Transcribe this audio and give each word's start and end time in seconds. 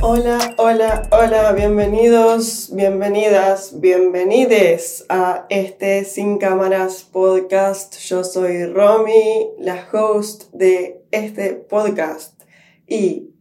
Hola, 0.00 0.54
hola, 0.58 1.08
hola, 1.10 1.52
bienvenidos, 1.52 2.70
bienvenidas, 2.72 3.80
bienvenides 3.80 5.04
a 5.08 5.46
este 5.48 6.04
Sin 6.04 6.38
Cámaras 6.38 7.02
podcast. 7.02 7.98
Yo 7.98 8.22
soy 8.22 8.66
Romy, 8.66 9.50
la 9.58 9.88
host 9.92 10.52
de 10.52 11.04
este 11.10 11.54
podcast. 11.54 12.40
Y 12.86 13.34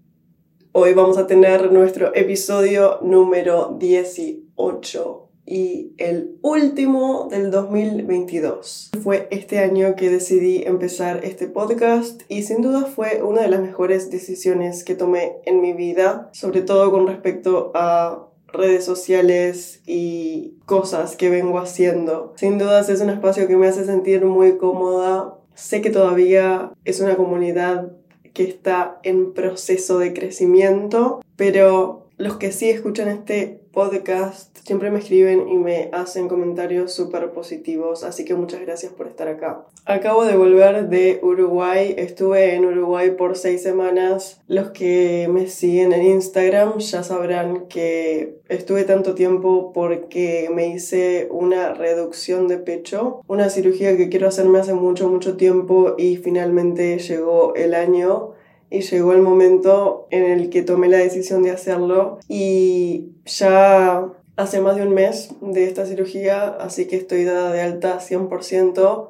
hoy 0.72 0.94
vamos 0.94 1.20
a 1.20 1.28
tener 1.28 1.72
nuestro 1.72 2.16
episodio 2.16 2.98
número 3.04 3.76
18 3.78 5.27
y 5.48 5.94
el 5.98 6.38
último 6.42 7.30
del 7.32 7.50
2022. 7.50 8.92
Fue 9.02 9.28
este 9.32 9.60
año 9.60 9.96
que 9.96 10.10
decidí 10.10 10.64
empezar 10.64 11.24
este 11.24 11.48
podcast 11.48 12.22
y 12.28 12.44
sin 12.44 12.62
duda 12.62 12.84
fue 12.84 13.24
una 13.24 13.42
de 13.42 13.48
las 13.48 13.62
mejores 13.62 14.12
decisiones 14.12 14.84
que 14.84 14.94
tomé 14.94 15.38
en 15.46 15.62
mi 15.62 15.72
vida, 15.72 16.30
sobre 16.34 16.62
todo 16.62 16.92
con 16.92 17.08
respecto 17.08 17.72
a 17.74 18.28
redes 18.48 18.84
sociales 18.84 19.82
y 19.86 20.56
cosas 20.66 21.16
que 21.16 21.30
vengo 21.30 21.60
haciendo. 21.60 22.34
Sin 22.36 22.58
dudas 22.58 22.90
es 22.90 23.00
un 23.00 23.10
espacio 23.10 23.48
que 23.48 23.56
me 23.56 23.68
hace 23.68 23.86
sentir 23.86 24.26
muy 24.26 24.58
cómoda. 24.58 25.36
Sé 25.56 25.82
que 25.82 25.90
todavía 25.90 26.74
es 26.84 27.00
una 27.00 27.16
comunidad 27.16 27.94
que 28.34 28.44
está 28.44 29.00
en 29.04 29.34
proceso 29.34 29.98
de 29.98 30.14
crecimiento, 30.14 31.22
pero 31.38 32.08
los 32.18 32.38
que 32.38 32.52
sí 32.52 32.70
escuchan 32.70 33.08
este 33.10 33.62
podcast 33.78 34.58
siempre 34.66 34.90
me 34.90 34.98
escriben 34.98 35.48
y 35.50 35.56
me 35.56 35.92
hacen 35.94 36.28
comentarios 36.28 36.92
súper 36.92 37.30
positivos, 37.30 38.04
así 38.04 38.26
que 38.26 38.34
muchas 38.34 38.62
gracias 38.62 38.92
por 38.92 39.06
estar 39.06 39.28
acá. 39.28 39.68
Acabo 39.86 40.26
de 40.26 40.36
volver 40.36 40.90
de 40.90 41.20
Uruguay, 41.22 41.94
estuve 41.96 42.56
en 42.56 42.66
Uruguay 42.66 43.12
por 43.12 43.38
seis 43.38 43.62
semanas. 43.62 44.42
Los 44.48 44.72
que 44.72 45.30
me 45.32 45.46
siguen 45.46 45.94
en 45.94 46.08
Instagram 46.08 46.80
ya 46.80 47.04
sabrán 47.04 47.68
que 47.68 48.40
estuve 48.50 48.84
tanto 48.84 49.14
tiempo 49.14 49.72
porque 49.74 50.50
me 50.52 50.70
hice 50.70 51.28
una 51.30 51.76
reducción 51.76 52.48
de 52.48 52.58
pecho, 52.58 53.22
una 53.28 53.52
cirugía 53.52 53.96
que 53.96 54.10
quiero 54.10 54.28
hacerme 54.28 54.58
hace 54.58 54.74
mucho, 54.74 55.08
mucho 55.08 55.38
tiempo 55.38 55.94
y 56.00 56.18
finalmente 56.18 56.98
llegó 56.98 57.54
el 57.54 57.76
año 57.76 58.34
y 58.70 58.82
llegó 58.82 59.14
el 59.14 59.22
momento 59.22 60.08
en 60.10 60.24
el 60.24 60.50
que 60.50 60.62
tomé 60.62 60.90
la 60.90 60.98
decisión 60.98 61.44
de 61.44 61.52
hacerlo 61.52 62.20
y 62.28 63.12
ya 63.26 64.08
hace 64.36 64.62
más 64.62 64.76
de 64.76 64.84
un 64.84 64.94
mes 64.94 65.32
de 65.42 65.66
esta 65.66 65.86
cirugía, 65.86 66.48
así 66.60 66.88
que 66.88 66.96
estoy 66.96 67.24
dada 67.24 67.52
de 67.52 67.62
alta 67.62 68.00
100%. 68.00 69.10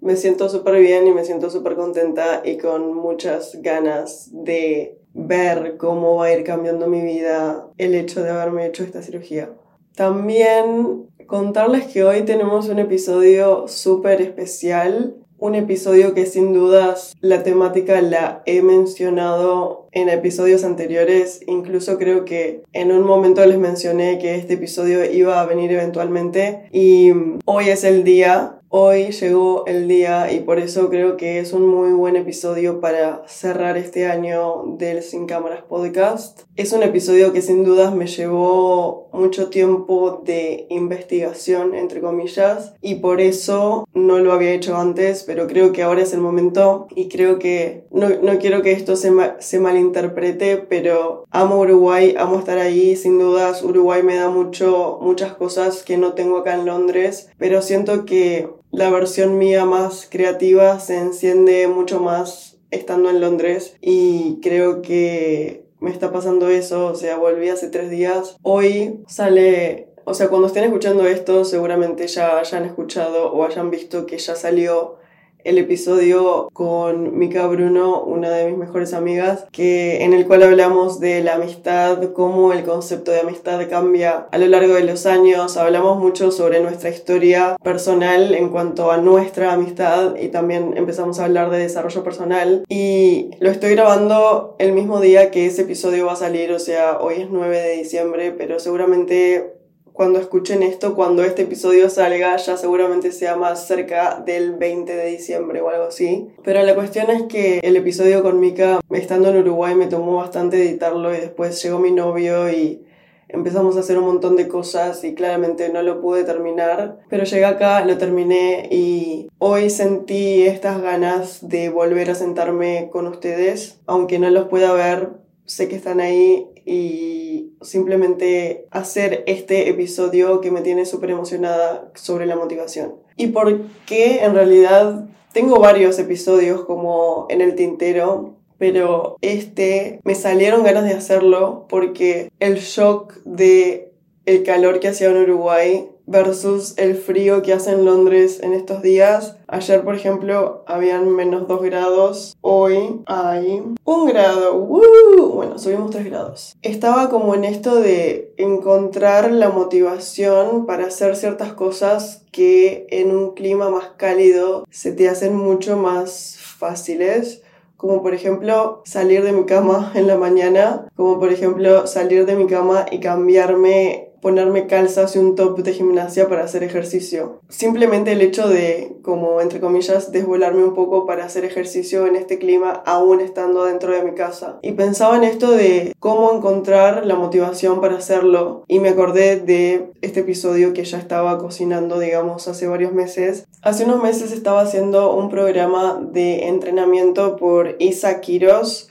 Me 0.00 0.16
siento 0.16 0.48
súper 0.48 0.78
bien 0.80 1.06
y 1.06 1.12
me 1.12 1.24
siento 1.24 1.50
súper 1.50 1.74
contenta 1.74 2.42
y 2.44 2.58
con 2.58 2.94
muchas 2.94 3.56
ganas 3.62 4.28
de 4.32 4.98
ver 5.14 5.76
cómo 5.78 6.16
va 6.16 6.26
a 6.26 6.32
ir 6.32 6.44
cambiando 6.44 6.86
mi 6.86 7.00
vida 7.00 7.68
el 7.78 7.94
hecho 7.94 8.22
de 8.22 8.30
haberme 8.30 8.66
hecho 8.66 8.84
esta 8.84 9.02
cirugía. 9.02 9.50
También 9.94 11.06
contarles 11.26 11.86
que 11.86 12.04
hoy 12.04 12.22
tenemos 12.22 12.68
un 12.68 12.78
episodio 12.78 13.66
súper 13.66 14.20
especial 14.20 15.16
un 15.38 15.54
episodio 15.54 16.14
que 16.14 16.26
sin 16.26 16.52
dudas 16.52 17.14
la 17.20 17.42
temática 17.42 18.00
la 18.00 18.42
he 18.46 18.62
mencionado 18.62 19.86
en 19.92 20.08
episodios 20.08 20.64
anteriores, 20.64 21.40
incluso 21.46 21.98
creo 21.98 22.24
que 22.24 22.62
en 22.72 22.92
un 22.92 23.04
momento 23.04 23.44
les 23.44 23.58
mencioné 23.58 24.18
que 24.18 24.36
este 24.36 24.54
episodio 24.54 25.04
iba 25.10 25.40
a 25.40 25.46
venir 25.46 25.72
eventualmente 25.72 26.68
y 26.72 27.12
hoy 27.44 27.68
es 27.68 27.84
el 27.84 28.04
día 28.04 28.56
Hoy 28.68 29.12
llegó 29.12 29.64
el 29.66 29.86
día 29.86 30.32
y 30.32 30.40
por 30.40 30.58
eso 30.58 30.90
creo 30.90 31.16
que 31.16 31.38
es 31.38 31.52
un 31.52 31.66
muy 31.68 31.92
buen 31.92 32.16
episodio 32.16 32.80
para 32.80 33.22
cerrar 33.28 33.76
este 33.76 34.08
año 34.08 34.76
del 34.76 35.04
Sin 35.04 35.26
Cámaras 35.26 35.62
Podcast. 35.62 36.42
Es 36.56 36.72
un 36.72 36.82
episodio 36.82 37.34
que 37.34 37.42
sin 37.42 37.64
dudas 37.64 37.94
me 37.94 38.06
llevó 38.06 39.10
mucho 39.12 39.50
tiempo 39.50 40.22
de 40.24 40.66
investigación, 40.70 41.74
entre 41.74 42.00
comillas, 42.00 42.72
y 42.80 42.94
por 42.94 43.20
eso 43.20 43.86
no 43.92 44.20
lo 44.20 44.32
había 44.32 44.54
hecho 44.54 44.74
antes, 44.78 45.22
pero 45.24 45.48
creo 45.48 45.72
que 45.72 45.82
ahora 45.82 46.00
es 46.00 46.14
el 46.14 46.20
momento 46.20 46.86
y 46.96 47.08
creo 47.08 47.38
que 47.38 47.84
no, 47.90 48.08
no 48.22 48.38
quiero 48.38 48.62
que 48.62 48.72
esto 48.72 48.96
se, 48.96 49.12
se 49.38 49.60
malinterprete, 49.60 50.56
pero 50.56 51.24
amo 51.30 51.60
Uruguay, 51.60 52.14
amo 52.18 52.38
estar 52.38 52.56
ahí, 52.56 52.96
sin 52.96 53.18
dudas 53.18 53.62
Uruguay 53.62 54.02
me 54.02 54.16
da 54.16 54.30
mucho, 54.30 54.98
muchas 55.02 55.34
cosas 55.34 55.82
que 55.82 55.98
no 55.98 56.14
tengo 56.14 56.38
acá 56.38 56.54
en 56.54 56.64
Londres, 56.64 57.28
pero 57.36 57.60
siento 57.60 58.06
que 58.06 58.48
la 58.70 58.88
versión 58.88 59.36
mía 59.36 59.66
más 59.66 60.08
creativa 60.10 60.80
se 60.80 60.96
enciende 60.96 61.68
mucho 61.68 62.00
más 62.00 62.56
estando 62.70 63.10
en 63.10 63.20
Londres 63.20 63.76
y 63.82 64.38
creo 64.40 64.80
que 64.80 65.65
me 65.86 65.92
está 65.92 66.10
pasando 66.10 66.48
eso, 66.48 66.86
o 66.86 66.94
sea, 66.96 67.16
volví 67.16 67.48
hace 67.48 67.68
tres 67.68 67.90
días. 67.90 68.36
Hoy 68.42 69.04
sale, 69.06 69.88
o 70.04 70.14
sea, 70.14 70.28
cuando 70.28 70.48
estén 70.48 70.64
escuchando 70.64 71.06
esto 71.06 71.44
seguramente 71.44 72.08
ya 72.08 72.40
hayan 72.40 72.64
escuchado 72.64 73.32
o 73.32 73.44
hayan 73.44 73.70
visto 73.70 74.04
que 74.04 74.18
ya 74.18 74.34
salió 74.34 74.98
el 75.46 75.58
episodio 75.58 76.48
con 76.52 77.16
Mika 77.16 77.46
Bruno, 77.46 78.02
una 78.02 78.30
de 78.30 78.48
mis 78.48 78.58
mejores 78.58 78.92
amigas, 78.92 79.44
que, 79.52 80.02
en 80.02 80.12
el 80.12 80.26
cual 80.26 80.42
hablamos 80.42 80.98
de 80.98 81.22
la 81.22 81.34
amistad, 81.34 82.12
cómo 82.12 82.52
el 82.52 82.64
concepto 82.64 83.12
de 83.12 83.20
amistad 83.20 83.60
cambia 83.70 84.26
a 84.32 84.38
lo 84.38 84.46
largo 84.48 84.74
de 84.74 84.82
los 84.82 85.06
años. 85.06 85.56
Hablamos 85.56 85.98
mucho 85.98 86.32
sobre 86.32 86.60
nuestra 86.60 86.90
historia 86.90 87.56
personal 87.62 88.34
en 88.34 88.48
cuanto 88.48 88.90
a 88.90 88.96
nuestra 88.96 89.52
amistad 89.52 90.16
y 90.16 90.28
también 90.28 90.74
empezamos 90.76 91.20
a 91.20 91.26
hablar 91.26 91.50
de 91.50 91.58
desarrollo 91.58 92.02
personal. 92.02 92.64
Y 92.68 93.30
lo 93.38 93.50
estoy 93.50 93.70
grabando 93.70 94.56
el 94.58 94.72
mismo 94.72 95.00
día 95.00 95.30
que 95.30 95.46
ese 95.46 95.62
episodio 95.62 96.06
va 96.06 96.14
a 96.14 96.16
salir, 96.16 96.50
o 96.50 96.58
sea, 96.58 96.98
hoy 96.98 97.22
es 97.22 97.30
9 97.30 97.56
de 97.56 97.76
diciembre, 97.76 98.32
pero 98.36 98.58
seguramente 98.58 99.55
cuando 99.96 100.18
escuchen 100.18 100.62
esto, 100.62 100.94
cuando 100.94 101.24
este 101.24 101.42
episodio 101.42 101.88
salga, 101.88 102.36
ya 102.36 102.58
seguramente 102.58 103.12
sea 103.12 103.34
más 103.34 103.66
cerca 103.66 104.22
del 104.24 104.54
20 104.54 104.94
de 104.94 105.06
diciembre 105.06 105.62
o 105.62 105.70
algo 105.70 105.84
así. 105.84 106.28
Pero 106.44 106.62
la 106.62 106.74
cuestión 106.74 107.08
es 107.08 107.22
que 107.22 107.60
el 107.62 107.76
episodio 107.76 108.22
con 108.22 108.38
Mika, 108.38 108.80
estando 108.90 109.30
en 109.30 109.38
Uruguay, 109.38 109.74
me 109.74 109.86
tomó 109.86 110.16
bastante 110.16 110.62
editarlo 110.62 111.14
y 111.14 111.16
después 111.16 111.62
llegó 111.62 111.78
mi 111.78 111.92
novio 111.92 112.50
y 112.50 112.84
empezamos 113.28 113.78
a 113.78 113.80
hacer 113.80 113.96
un 113.96 114.04
montón 114.04 114.36
de 114.36 114.48
cosas 114.48 115.02
y 115.02 115.14
claramente 115.14 115.70
no 115.70 115.80
lo 115.80 116.02
pude 116.02 116.24
terminar, 116.24 116.98
pero 117.08 117.24
llegué 117.24 117.46
acá, 117.46 117.82
lo 117.86 117.96
terminé 117.96 118.68
y 118.70 119.28
hoy 119.38 119.70
sentí 119.70 120.42
estas 120.42 120.82
ganas 120.82 121.48
de 121.48 121.70
volver 121.70 122.10
a 122.10 122.14
sentarme 122.14 122.90
con 122.92 123.06
ustedes, 123.06 123.80
aunque 123.86 124.18
no 124.18 124.28
los 124.28 124.48
pueda 124.48 124.74
ver, 124.74 125.24
sé 125.46 125.68
que 125.68 125.76
están 125.76 126.00
ahí 126.00 126.48
y 126.64 127.52
simplemente 127.62 128.66
hacer 128.70 129.24
este 129.26 129.68
episodio 129.68 130.40
que 130.40 130.50
me 130.50 130.60
tiene 130.60 130.84
súper 130.84 131.10
emocionada 131.10 131.90
sobre 131.94 132.26
la 132.26 132.36
motivación. 132.36 132.96
Y 133.16 133.28
por 133.28 133.62
qué 133.86 134.24
en 134.24 134.34
realidad 134.34 135.08
tengo 135.32 135.58
varios 135.60 135.98
episodios 135.98 136.64
como 136.64 137.26
en 137.30 137.40
el 137.40 137.54
tintero, 137.54 138.36
pero 138.58 139.16
este 139.20 140.00
me 140.04 140.14
salieron 140.14 140.64
ganas 140.64 140.84
de 140.84 140.94
hacerlo 140.94 141.66
porque 141.68 142.30
el 142.40 142.56
shock 142.56 143.14
de 143.24 143.92
el 144.24 144.42
calor 144.42 144.80
que 144.80 144.88
hacía 144.88 145.10
en 145.10 145.18
Uruguay 145.18 145.88
versus 146.06 146.74
el 146.78 146.96
frío 146.96 147.42
que 147.42 147.52
hace 147.52 147.72
en 147.72 147.84
Londres 147.84 148.40
en 148.42 148.52
estos 148.52 148.82
días. 148.82 149.36
Ayer, 149.48 149.82
por 149.84 149.94
ejemplo, 149.94 150.64
habían 150.66 151.14
menos 151.14 151.46
2 151.48 151.62
grados. 151.62 152.36
Hoy 152.40 153.02
hay 153.06 153.62
un 153.84 154.06
grado. 154.06 154.58
Bueno, 154.58 155.58
subimos 155.58 155.90
3 155.90 156.06
grados. 156.06 156.56
Estaba 156.62 157.08
como 157.10 157.34
en 157.34 157.44
esto 157.44 157.76
de 157.76 158.32
encontrar 158.36 159.32
la 159.32 159.50
motivación 159.50 160.66
para 160.66 160.86
hacer 160.86 161.16
ciertas 161.16 161.52
cosas 161.52 162.22
que 162.32 162.86
en 162.90 163.14
un 163.14 163.34
clima 163.34 163.70
más 163.70 163.90
cálido 163.96 164.64
se 164.70 164.92
te 164.92 165.08
hacen 165.08 165.34
mucho 165.34 165.76
más 165.76 166.38
fáciles 166.40 167.42
como 167.76 168.02
por 168.02 168.14
ejemplo 168.14 168.82
salir 168.84 169.22
de 169.22 169.32
mi 169.32 169.44
cama 169.44 169.92
en 169.94 170.06
la 170.06 170.16
mañana, 170.16 170.88
como 170.96 171.20
por 171.20 171.32
ejemplo 171.32 171.86
salir 171.86 172.24
de 172.24 172.34
mi 172.34 172.46
cama 172.46 172.86
y 172.90 173.00
cambiarme 173.00 174.05
ponerme 174.20 174.66
calzas 174.66 175.16
y 175.16 175.18
un 175.18 175.34
top 175.34 175.58
de 175.58 175.72
gimnasia 175.72 176.28
para 176.28 176.44
hacer 176.44 176.62
ejercicio. 176.62 177.40
Simplemente 177.48 178.12
el 178.12 178.20
hecho 178.20 178.48
de, 178.48 178.96
como 179.02 179.40
entre 179.40 179.60
comillas, 179.60 180.12
desvolarme 180.12 180.64
un 180.64 180.74
poco 180.74 181.06
para 181.06 181.24
hacer 181.24 181.44
ejercicio 181.44 182.06
en 182.06 182.16
este 182.16 182.38
clima 182.38 182.82
aún 182.86 183.20
estando 183.20 183.64
dentro 183.64 183.92
de 183.92 184.02
mi 184.02 184.14
casa. 184.14 184.58
Y 184.62 184.72
pensaba 184.72 185.16
en 185.16 185.24
esto 185.24 185.50
de 185.50 185.94
cómo 185.98 186.32
encontrar 186.32 187.06
la 187.06 187.14
motivación 187.14 187.80
para 187.80 187.96
hacerlo 187.96 188.64
y 188.68 188.80
me 188.80 188.90
acordé 188.90 189.40
de 189.40 189.92
este 190.00 190.20
episodio 190.20 190.72
que 190.72 190.84
ya 190.84 190.98
estaba 190.98 191.38
cocinando, 191.38 191.98
digamos, 191.98 192.48
hace 192.48 192.66
varios 192.66 192.92
meses. 192.92 193.46
Hace 193.62 193.84
unos 193.84 194.02
meses 194.02 194.32
estaba 194.32 194.60
haciendo 194.60 195.14
un 195.14 195.28
programa 195.28 196.00
de 196.12 196.48
entrenamiento 196.48 197.36
por 197.36 197.76
Isa 197.78 198.20
Quiros 198.20 198.90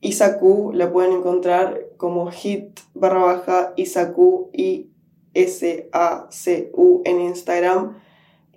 Isaku 0.00 0.70
la 0.74 0.92
pueden 0.92 1.12
encontrar 1.12 1.80
como 1.98 2.30
hit 2.30 2.80
barra 2.94 3.22
baja 3.22 3.74
Isaku 3.76 4.48
y 4.54 4.88
S-A-C-U 5.34 7.02
en 7.04 7.20
Instagram. 7.20 7.98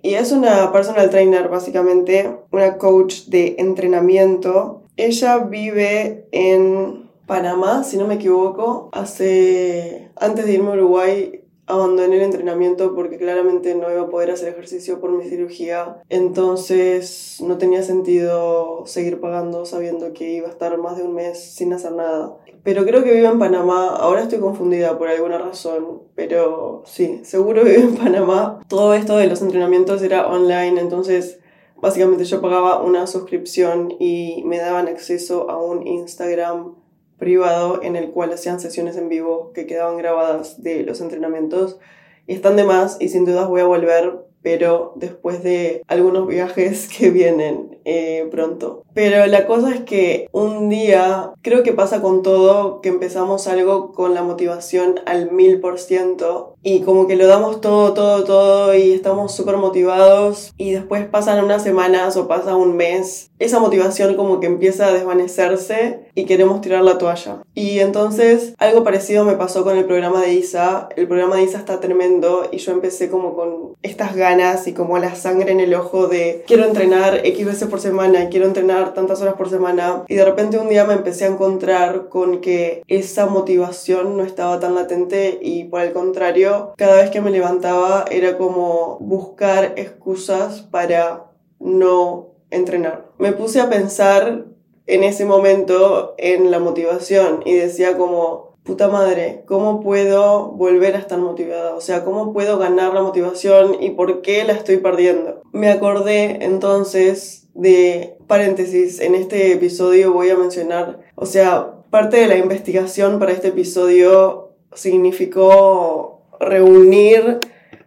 y 0.02 0.14
es 0.14 0.32
una 0.32 0.72
personal 0.72 1.10
trainer 1.10 1.48
básicamente, 1.48 2.34
una 2.50 2.78
coach 2.78 3.26
de 3.26 3.56
entrenamiento. 3.58 4.82
Ella 4.96 5.38
vive 5.38 6.26
en 6.32 7.08
Panamá, 7.26 7.84
si 7.84 7.98
no 7.98 8.06
me 8.06 8.14
equivoco. 8.14 8.88
Hace 8.92 10.10
antes 10.16 10.46
de 10.46 10.54
irme 10.54 10.70
a 10.70 10.74
Uruguay 10.74 11.42
abandoné 11.66 12.16
el 12.16 12.22
entrenamiento 12.22 12.94
porque 12.94 13.16
claramente 13.16 13.74
no 13.74 13.90
iba 13.90 14.02
a 14.02 14.10
poder 14.10 14.30
hacer 14.30 14.48
ejercicio 14.48 15.00
por 15.00 15.10
mi 15.12 15.24
cirugía. 15.24 16.02
Entonces 16.08 17.38
no 17.40 17.58
tenía 17.58 17.82
sentido 17.82 18.84
seguir 18.86 19.20
pagando 19.20 19.64
sabiendo 19.64 20.12
que 20.12 20.32
iba 20.32 20.48
a 20.48 20.50
estar 20.50 20.76
más 20.78 20.96
de 20.96 21.04
un 21.04 21.14
mes 21.14 21.38
sin 21.38 21.72
hacer 21.72 21.92
nada. 21.92 22.36
Pero 22.62 22.84
creo 22.84 23.02
que 23.02 23.12
vive 23.12 23.26
en 23.26 23.38
Panamá. 23.38 23.88
Ahora 23.88 24.22
estoy 24.22 24.38
confundida 24.38 24.96
por 24.98 25.08
alguna 25.08 25.38
razón. 25.38 26.02
Pero 26.14 26.82
sí, 26.86 27.20
seguro 27.24 27.64
vive 27.64 27.80
en 27.80 27.96
Panamá. 27.96 28.60
Todo 28.68 28.94
esto 28.94 29.16
de 29.16 29.26
los 29.26 29.42
entrenamientos 29.42 30.02
era 30.02 30.26
online. 30.28 30.80
Entonces 30.80 31.40
básicamente 31.76 32.24
yo 32.24 32.40
pagaba 32.40 32.80
una 32.80 33.06
suscripción 33.08 33.92
y 33.98 34.42
me 34.46 34.58
daban 34.58 34.86
acceso 34.86 35.50
a 35.50 35.60
un 35.60 35.86
Instagram 35.86 36.76
privado 37.18 37.82
en 37.82 37.96
el 37.96 38.10
cual 38.10 38.32
hacían 38.32 38.60
sesiones 38.60 38.96
en 38.96 39.08
vivo 39.08 39.52
que 39.52 39.66
quedaban 39.66 39.96
grabadas 39.96 40.62
de 40.62 40.84
los 40.84 41.00
entrenamientos 41.00 41.78
y 42.26 42.34
están 42.34 42.56
de 42.56 42.64
más 42.64 42.96
y 43.00 43.08
sin 43.08 43.24
dudas 43.24 43.48
voy 43.48 43.60
a 43.60 43.66
volver 43.66 44.24
pero 44.42 44.92
después 44.96 45.42
de 45.42 45.82
algunos 45.86 46.26
viajes 46.26 46.88
que 46.98 47.10
vienen 47.10 47.78
eh, 47.84 48.28
pronto. 48.30 48.81
Pero 48.94 49.26
la 49.26 49.46
cosa 49.46 49.74
es 49.74 49.80
que 49.80 50.28
un 50.32 50.68
día, 50.68 51.32
creo 51.42 51.62
que 51.62 51.72
pasa 51.72 52.02
con 52.02 52.22
todo, 52.22 52.80
que 52.80 52.88
empezamos 52.88 53.48
algo 53.48 53.92
con 53.92 54.14
la 54.14 54.22
motivación 54.22 55.00
al 55.06 55.30
mil 55.30 55.60
por 55.60 55.78
ciento 55.78 56.56
y 56.62 56.80
como 56.80 57.06
que 57.06 57.16
lo 57.16 57.26
damos 57.26 57.60
todo, 57.60 57.92
todo, 57.92 58.24
todo 58.24 58.74
y 58.74 58.92
estamos 58.92 59.34
súper 59.34 59.56
motivados 59.56 60.52
y 60.56 60.72
después 60.72 61.06
pasan 61.06 61.44
unas 61.44 61.62
semanas 61.62 62.16
o 62.16 62.28
pasa 62.28 62.54
un 62.54 62.76
mes, 62.76 63.30
esa 63.38 63.58
motivación 63.58 64.14
como 64.14 64.40
que 64.40 64.46
empieza 64.46 64.86
a 64.86 64.92
desvanecerse 64.92 66.00
y 66.14 66.24
queremos 66.24 66.60
tirar 66.60 66.82
la 66.82 66.98
toalla. 66.98 67.42
Y 67.54 67.80
entonces 67.80 68.54
algo 68.58 68.84
parecido 68.84 69.24
me 69.24 69.34
pasó 69.34 69.64
con 69.64 69.76
el 69.76 69.86
programa 69.86 70.20
de 70.20 70.34
ISA. 70.34 70.88
El 70.96 71.08
programa 71.08 71.36
de 71.36 71.44
ISA 71.44 71.58
está 71.58 71.80
tremendo 71.80 72.48
y 72.52 72.58
yo 72.58 72.72
empecé 72.72 73.10
como 73.10 73.34
con 73.34 73.74
estas 73.82 74.14
ganas 74.14 74.66
y 74.68 74.72
como 74.72 74.98
la 74.98 75.14
sangre 75.14 75.52
en 75.52 75.60
el 75.60 75.74
ojo 75.74 76.06
de 76.06 76.44
quiero 76.46 76.64
entrenar 76.64 77.20
X 77.24 77.46
veces 77.46 77.68
por 77.68 77.80
semana, 77.80 78.28
quiero 78.28 78.46
entrenar 78.46 78.81
tantas 78.90 79.22
horas 79.22 79.34
por 79.34 79.48
semana 79.48 80.04
y 80.08 80.16
de 80.16 80.24
repente 80.24 80.58
un 80.58 80.68
día 80.68 80.84
me 80.84 80.94
empecé 80.94 81.24
a 81.24 81.28
encontrar 81.28 82.08
con 82.08 82.40
que 82.40 82.82
esa 82.88 83.26
motivación 83.26 84.16
no 84.16 84.24
estaba 84.24 84.60
tan 84.60 84.74
latente 84.74 85.38
y 85.40 85.64
por 85.64 85.80
el 85.80 85.92
contrario 85.92 86.74
cada 86.76 86.96
vez 86.96 87.10
que 87.10 87.20
me 87.20 87.30
levantaba 87.30 88.04
era 88.10 88.36
como 88.36 88.98
buscar 89.00 89.74
excusas 89.76 90.62
para 90.62 91.30
no 91.58 92.32
entrenar. 92.50 93.06
Me 93.18 93.32
puse 93.32 93.60
a 93.60 93.70
pensar 93.70 94.46
en 94.86 95.04
ese 95.04 95.24
momento 95.24 96.14
en 96.18 96.50
la 96.50 96.58
motivación 96.58 97.42
y 97.44 97.54
decía 97.54 97.96
como, 97.96 98.56
puta 98.64 98.88
madre, 98.88 99.44
¿cómo 99.46 99.80
puedo 99.80 100.52
volver 100.52 100.96
a 100.96 100.98
estar 100.98 101.18
motivada? 101.18 101.74
O 101.74 101.80
sea, 101.80 102.04
¿cómo 102.04 102.32
puedo 102.32 102.58
ganar 102.58 102.94
la 102.94 103.02
motivación 103.02 103.76
y 103.80 103.90
por 103.90 104.22
qué 104.22 104.44
la 104.44 104.52
estoy 104.52 104.78
perdiendo? 104.78 105.42
Me 105.52 105.70
acordé 105.70 106.44
entonces 106.44 107.41
de, 107.54 108.16
paréntesis, 108.26 109.00
en 109.00 109.14
este 109.14 109.52
episodio 109.52 110.12
voy 110.12 110.30
a 110.30 110.36
mencionar, 110.36 111.00
o 111.14 111.26
sea, 111.26 111.74
parte 111.90 112.16
de 112.16 112.26
la 112.26 112.36
investigación 112.36 113.18
para 113.18 113.32
este 113.32 113.48
episodio 113.48 114.52
significó 114.74 116.22
reunir 116.40 117.38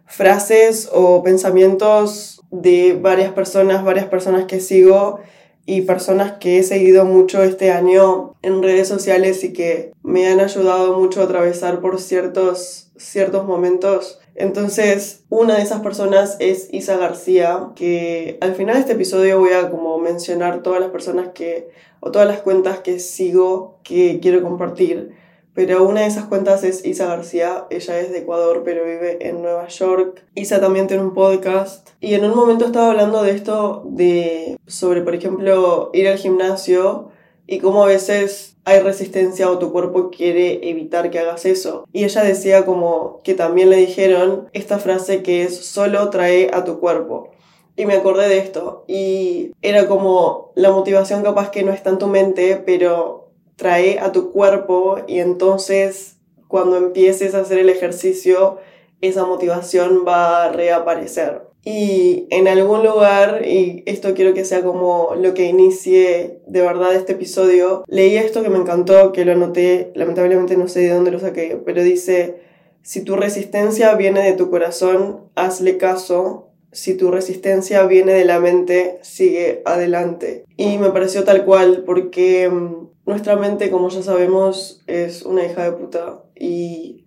frases 0.06 0.88
o 0.92 1.22
pensamientos 1.22 2.40
de 2.50 2.98
varias 3.00 3.32
personas, 3.32 3.84
varias 3.84 4.06
personas 4.06 4.44
que 4.44 4.60
sigo 4.60 5.18
y 5.66 5.82
personas 5.82 6.34
que 6.38 6.58
he 6.58 6.62
seguido 6.62 7.04
mucho 7.04 7.42
este 7.42 7.72
año 7.72 8.34
en 8.42 8.62
redes 8.62 8.86
sociales 8.86 9.42
y 9.42 9.52
que 9.52 9.92
me 10.02 10.28
han 10.28 10.38
ayudado 10.38 10.96
mucho 10.96 11.20
a 11.20 11.24
atravesar 11.24 11.80
por 11.80 12.00
ciertos, 12.00 12.92
ciertos 12.96 13.44
momentos. 13.44 14.20
Entonces, 14.36 15.24
una 15.28 15.56
de 15.56 15.62
esas 15.62 15.80
personas 15.80 16.36
es 16.40 16.68
Isa 16.72 16.96
García, 16.96 17.70
que 17.74 18.38
al 18.40 18.54
final 18.54 18.74
de 18.74 18.80
este 18.80 18.92
episodio 18.92 19.38
voy 19.38 19.52
a 19.52 19.70
como 19.70 19.98
mencionar 19.98 20.62
todas 20.62 20.80
las 20.80 20.90
personas 20.90 21.28
que, 21.34 21.70
o 22.00 22.10
todas 22.10 22.28
las 22.28 22.40
cuentas 22.40 22.80
que 22.80 22.98
sigo 22.98 23.78
que 23.82 24.20
quiero 24.20 24.42
compartir 24.42 25.14
pero 25.56 25.88
una 25.88 26.02
de 26.02 26.06
esas 26.08 26.26
cuentas 26.26 26.64
es 26.64 26.84
Isa 26.84 27.06
García, 27.06 27.66
ella 27.70 27.98
es 27.98 28.12
de 28.12 28.18
Ecuador 28.18 28.60
pero 28.62 28.84
vive 28.84 29.26
en 29.26 29.40
Nueva 29.40 29.68
York. 29.68 30.22
Isa 30.34 30.60
también 30.60 30.86
tiene 30.86 31.02
un 31.02 31.14
podcast 31.14 31.88
y 31.98 32.12
en 32.12 32.26
un 32.26 32.36
momento 32.36 32.66
estaba 32.66 32.90
hablando 32.90 33.22
de 33.22 33.30
esto 33.30 33.82
de 33.86 34.58
sobre 34.66 35.00
por 35.00 35.14
ejemplo 35.14 35.88
ir 35.94 36.08
al 36.08 36.18
gimnasio 36.18 37.08
y 37.46 37.58
cómo 37.58 37.84
a 37.84 37.88
veces 37.88 38.56
hay 38.64 38.80
resistencia 38.80 39.50
o 39.50 39.58
tu 39.58 39.72
cuerpo 39.72 40.10
quiere 40.10 40.68
evitar 40.68 41.10
que 41.10 41.20
hagas 41.20 41.44
eso. 41.44 41.86
Y 41.92 42.04
ella 42.04 42.22
decía 42.24 42.64
como 42.64 43.20
que 43.22 43.34
también 43.34 43.70
le 43.70 43.76
dijeron 43.76 44.48
esta 44.52 44.78
frase 44.78 45.22
que 45.22 45.44
es 45.44 45.64
solo 45.64 46.10
trae 46.10 46.50
a 46.52 46.64
tu 46.64 46.80
cuerpo. 46.80 47.30
Y 47.76 47.86
me 47.86 47.94
acordé 47.94 48.28
de 48.28 48.38
esto 48.38 48.84
y 48.88 49.52
era 49.62 49.86
como 49.86 50.52
la 50.54 50.70
motivación 50.70 51.22
capaz 51.22 51.50
que 51.50 51.62
no 51.62 51.72
está 51.72 51.90
en 51.90 51.98
tu 51.98 52.06
mente, 52.06 52.62
pero 52.64 53.30
trae 53.56 53.98
a 54.00 54.12
tu 54.12 54.32
cuerpo 54.32 54.98
y 55.06 55.20
entonces 55.20 56.16
cuando 56.48 56.76
empieces 56.76 57.34
a 57.34 57.40
hacer 57.40 57.58
el 57.58 57.68
ejercicio 57.68 58.58
esa 59.00 59.26
motivación 59.26 60.04
va 60.06 60.44
a 60.44 60.52
reaparecer. 60.52 61.45
Y 61.68 62.28
en 62.30 62.46
algún 62.46 62.84
lugar, 62.84 63.44
y 63.44 63.82
esto 63.86 64.14
quiero 64.14 64.34
que 64.34 64.44
sea 64.44 64.62
como 64.62 65.16
lo 65.16 65.34
que 65.34 65.46
inicie 65.46 66.38
de 66.46 66.60
verdad 66.60 66.94
este 66.94 67.14
episodio, 67.14 67.82
leí 67.88 68.16
esto 68.16 68.44
que 68.44 68.50
me 68.50 68.58
encantó, 68.58 69.10
que 69.10 69.24
lo 69.24 69.32
anoté, 69.32 69.90
lamentablemente 69.96 70.56
no 70.56 70.68
sé 70.68 70.82
de 70.82 70.90
dónde 70.90 71.10
lo 71.10 71.18
saqué, 71.18 71.60
pero 71.66 71.82
dice, 71.82 72.36
si 72.82 73.02
tu 73.02 73.16
resistencia 73.16 73.92
viene 73.96 74.22
de 74.22 74.34
tu 74.34 74.48
corazón, 74.48 75.28
hazle 75.34 75.76
caso, 75.76 76.52
si 76.70 76.94
tu 76.94 77.10
resistencia 77.10 77.84
viene 77.86 78.12
de 78.12 78.24
la 78.24 78.38
mente, 78.38 79.00
sigue 79.02 79.62
adelante. 79.64 80.44
Y 80.56 80.78
me 80.78 80.90
pareció 80.90 81.24
tal 81.24 81.44
cual 81.44 81.82
porque 81.84 82.48
mm, 82.48 82.90
nuestra 83.06 83.34
mente, 83.34 83.72
como 83.72 83.88
ya 83.88 84.04
sabemos, 84.04 84.84
es 84.86 85.24
una 85.24 85.44
hija 85.44 85.64
de 85.64 85.72
puta 85.72 86.22
y 86.36 87.05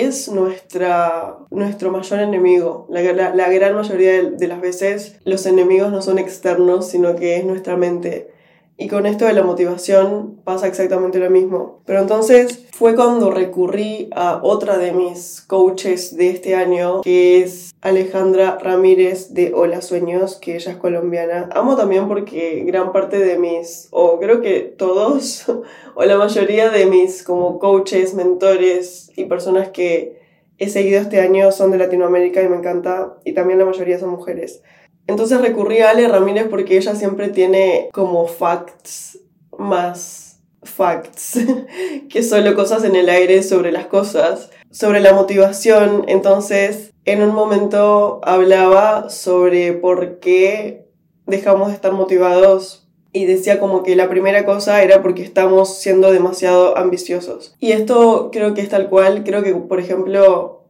es 0.00 0.28
nuestra, 0.28 1.38
nuestro 1.50 1.90
mayor 1.90 2.20
enemigo. 2.20 2.86
La, 2.88 3.02
la, 3.34 3.48
gran 3.50 3.74
mayoría 3.74 4.22
de 4.22 4.48
las 4.48 4.60
veces 4.60 5.16
los 5.24 5.46
enemigos 5.46 5.92
no 5.92 6.02
son 6.02 6.18
externos, 6.18 6.88
sino 6.88 7.16
que 7.16 7.36
es 7.36 7.44
nuestra 7.44 7.76
mente. 7.76 8.33
Y 8.76 8.88
con 8.88 9.06
esto 9.06 9.24
de 9.26 9.34
la 9.34 9.44
motivación 9.44 10.40
pasa 10.42 10.66
exactamente 10.66 11.20
lo 11.20 11.30
mismo. 11.30 11.80
Pero 11.86 12.00
entonces 12.00 12.66
fue 12.72 12.96
cuando 12.96 13.30
recurrí 13.30 14.10
a 14.16 14.40
otra 14.42 14.78
de 14.78 14.92
mis 14.92 15.42
coaches 15.42 16.16
de 16.16 16.30
este 16.30 16.56
año, 16.56 17.00
que 17.02 17.40
es 17.40 17.72
Alejandra 17.82 18.58
Ramírez 18.60 19.32
de 19.32 19.52
Hola 19.54 19.80
Sueños, 19.80 20.36
que 20.36 20.56
ella 20.56 20.72
es 20.72 20.78
colombiana. 20.78 21.48
Amo 21.52 21.76
también 21.76 22.08
porque 22.08 22.64
gran 22.66 22.92
parte 22.92 23.20
de 23.20 23.38
mis, 23.38 23.86
o 23.92 24.18
creo 24.18 24.40
que 24.40 24.60
todos, 24.62 25.44
o 25.94 26.04
la 26.04 26.16
mayoría 26.16 26.70
de 26.70 26.86
mis 26.86 27.22
como 27.22 27.60
coaches, 27.60 28.14
mentores 28.14 29.12
y 29.14 29.26
personas 29.26 29.68
que 29.68 30.20
he 30.58 30.68
seguido 30.68 31.00
este 31.00 31.20
año 31.20 31.52
son 31.52 31.70
de 31.70 31.78
Latinoamérica 31.78 32.42
y 32.42 32.48
me 32.48 32.56
encanta. 32.56 33.18
Y 33.24 33.34
también 33.34 33.60
la 33.60 33.66
mayoría 33.66 34.00
son 34.00 34.10
mujeres. 34.10 34.62
Entonces 35.06 35.40
recurrí 35.40 35.80
a 35.80 35.90
Ale 35.90 36.08
Ramírez 36.08 36.46
porque 36.48 36.76
ella 36.76 36.94
siempre 36.94 37.28
tiene 37.28 37.88
como 37.92 38.26
facts 38.26 39.18
más 39.58 40.24
facts 40.62 41.38
que 42.08 42.22
solo 42.22 42.54
cosas 42.54 42.84
en 42.84 42.96
el 42.96 43.08
aire 43.08 43.42
sobre 43.42 43.70
las 43.70 43.86
cosas, 43.86 44.50
sobre 44.70 45.00
la 45.00 45.12
motivación. 45.12 46.04
Entonces, 46.08 46.92
en 47.04 47.22
un 47.22 47.34
momento 47.34 48.20
hablaba 48.24 49.10
sobre 49.10 49.72
por 49.72 50.20
qué 50.20 50.86
dejamos 51.26 51.68
de 51.68 51.74
estar 51.74 51.92
motivados 51.92 52.88
y 53.12 53.26
decía 53.26 53.60
como 53.60 53.82
que 53.82 53.94
la 53.94 54.08
primera 54.08 54.44
cosa 54.44 54.82
era 54.82 55.02
porque 55.02 55.22
estamos 55.22 55.76
siendo 55.78 56.10
demasiado 56.10 56.76
ambiciosos. 56.76 57.54
Y 57.60 57.72
esto 57.72 58.30
creo 58.32 58.54
que 58.54 58.60
es 58.60 58.68
tal 58.68 58.88
cual, 58.88 59.22
creo 59.24 59.42
que 59.42 59.54
por 59.54 59.78
ejemplo 59.78 60.64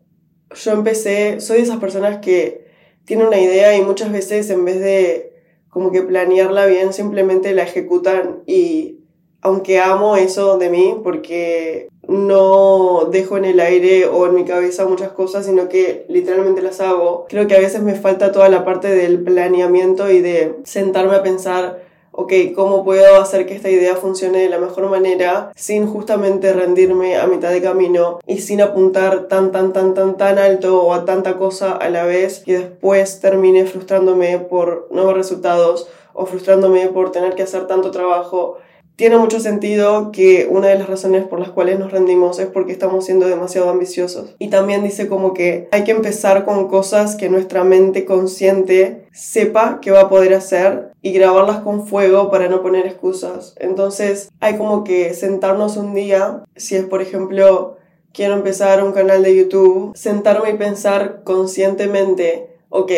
yo 0.55 0.73
empecé, 0.73 1.41
soy 1.41 1.59
de 1.59 1.63
esas 1.63 1.79
personas 1.79 2.19
que 2.19 2.64
tiene 3.05 3.27
una 3.27 3.41
idea 3.41 3.77
y 3.77 3.83
muchas 3.83 4.13
veces 4.13 4.51
en 4.51 4.65
vez 4.65 4.81
de 4.81 5.33
como 5.69 5.91
que 5.91 6.03
planearla 6.03 6.67
bien, 6.67 6.93
simplemente 6.93 7.53
la 7.53 7.65
ejecutan 7.65 8.43
y 8.47 9.01
aunque 9.41 9.79
amo 9.79 10.17
eso 10.17 10.57
de 10.57 10.71
mí 10.71 10.97
porque 11.03 11.89
no 12.09 13.09
dejo 13.11 13.37
en 13.37 13.45
el 13.45 13.61
aire 13.61 14.07
o 14.07 14.27
en 14.27 14.35
mi 14.35 14.45
cabeza 14.45 14.87
muchas 14.87 15.13
cosas, 15.13 15.47
sino 15.47 15.69
que 15.69 16.07
literalmente 16.09 16.63
las 16.63 16.81
hago, 16.81 17.27
creo 17.29 17.47
que 17.47 17.55
a 17.55 17.61
veces 17.61 17.83
me 17.83 17.95
falta 17.95 18.33
toda 18.33 18.49
la 18.49 18.65
parte 18.65 18.89
del 18.89 19.23
planeamiento 19.23 20.11
y 20.11 20.21
de 20.21 20.55
sentarme 20.65 21.17
a 21.17 21.23
pensar, 21.23 21.84
ok, 22.17 22.33
¿cómo 22.55 22.85
puedo 22.85 23.21
hacer 23.21 23.45
que 23.45 23.57
esta 23.57 23.69
idea 23.69 23.97
funcione 23.97 24.39
de 24.39 24.49
la 24.49 24.59
mejor 24.59 24.89
manera 24.89 25.51
sin 25.57 25.89
justamente 25.89 26.53
rendirme 26.53 27.17
a 27.17 27.27
mitad 27.27 27.51
de 27.51 27.61
camino 27.61 28.21
y 28.25 28.39
sin 28.39 28.61
apuntar 28.61 29.27
tan, 29.27 29.51
tan, 29.51 29.73
tan, 29.73 29.95
tan, 29.95 30.17
tan 30.17 30.39
alto 30.39 30.81
o 30.81 30.95
a 30.95 31.05
tanta 31.05 31.37
cosa 31.37 31.73
a 31.73 31.89
la 31.91 32.05
vez 32.05 32.45
y 32.47 32.53
después 32.53 33.21
termine 33.21 33.67
frustrándome 33.67 34.39
por 34.39 34.87
nuevos 34.93 35.15
resultados 35.15 35.89
o 36.13 36.27
frustrándome 36.27 36.87
por 36.87 37.11
tener 37.11 37.35
que 37.35 37.43
hacer 37.43 37.67
tanto 37.67 37.91
trabajo 37.91 38.59
tiene 38.97 39.19
mucho 39.19 39.41
sentido 39.41 40.13
que 40.13 40.47
una 40.49 40.69
de 40.69 40.79
las 40.79 40.89
razones 40.89 41.25
por 41.25 41.41
las 41.41 41.51
cuales 41.51 41.79
nos 41.79 41.91
rendimos 41.91 42.39
es 42.39 42.47
porque 42.47 42.73
estamos 42.73 43.05
siendo 43.05 43.27
demasiado 43.27 43.69
ambiciosos. 43.69 44.35
Y 44.39 44.49
también 44.49 44.85
dice 44.85 45.09
como 45.09 45.35
que 45.35 45.69
hay 45.73 45.85
que 45.85 45.91
empezar 45.91 46.45
con 46.45 46.69
cosas 46.69 47.17
que 47.17 47.29
nuestra 47.29 47.65
mente 47.65 48.05
consciente 48.05 49.07
sepa 49.13 49.81
que 49.81 49.91
va 49.91 50.03
a 50.03 50.09
poder 50.09 50.35
hacer 50.35 50.93
y 51.03 51.13
grabarlas 51.13 51.61
con 51.61 51.87
fuego 51.87 52.31
para 52.31 52.49
no 52.49 52.63
poner 52.63 52.87
excusas. 52.87 53.55
Entonces 53.59 54.31
hay 54.41 54.57
como 54.57 54.85
que 54.85 55.13
sentarnos 55.15 55.77
un 55.77 55.95
día, 55.95 56.45
si 56.55 56.77
es 56.77 56.85
por 56.85 57.03
ejemplo 57.03 57.77
quiero 58.13 58.35
empezar 58.35 58.83
un 58.85 58.93
canal 58.93 59.25
de 59.25 59.37
YouTube, 59.37 59.97
sentarme 59.97 60.51
y 60.51 60.55
pensar 60.55 61.23
conscientemente, 61.25 62.49
ok, 62.69 62.93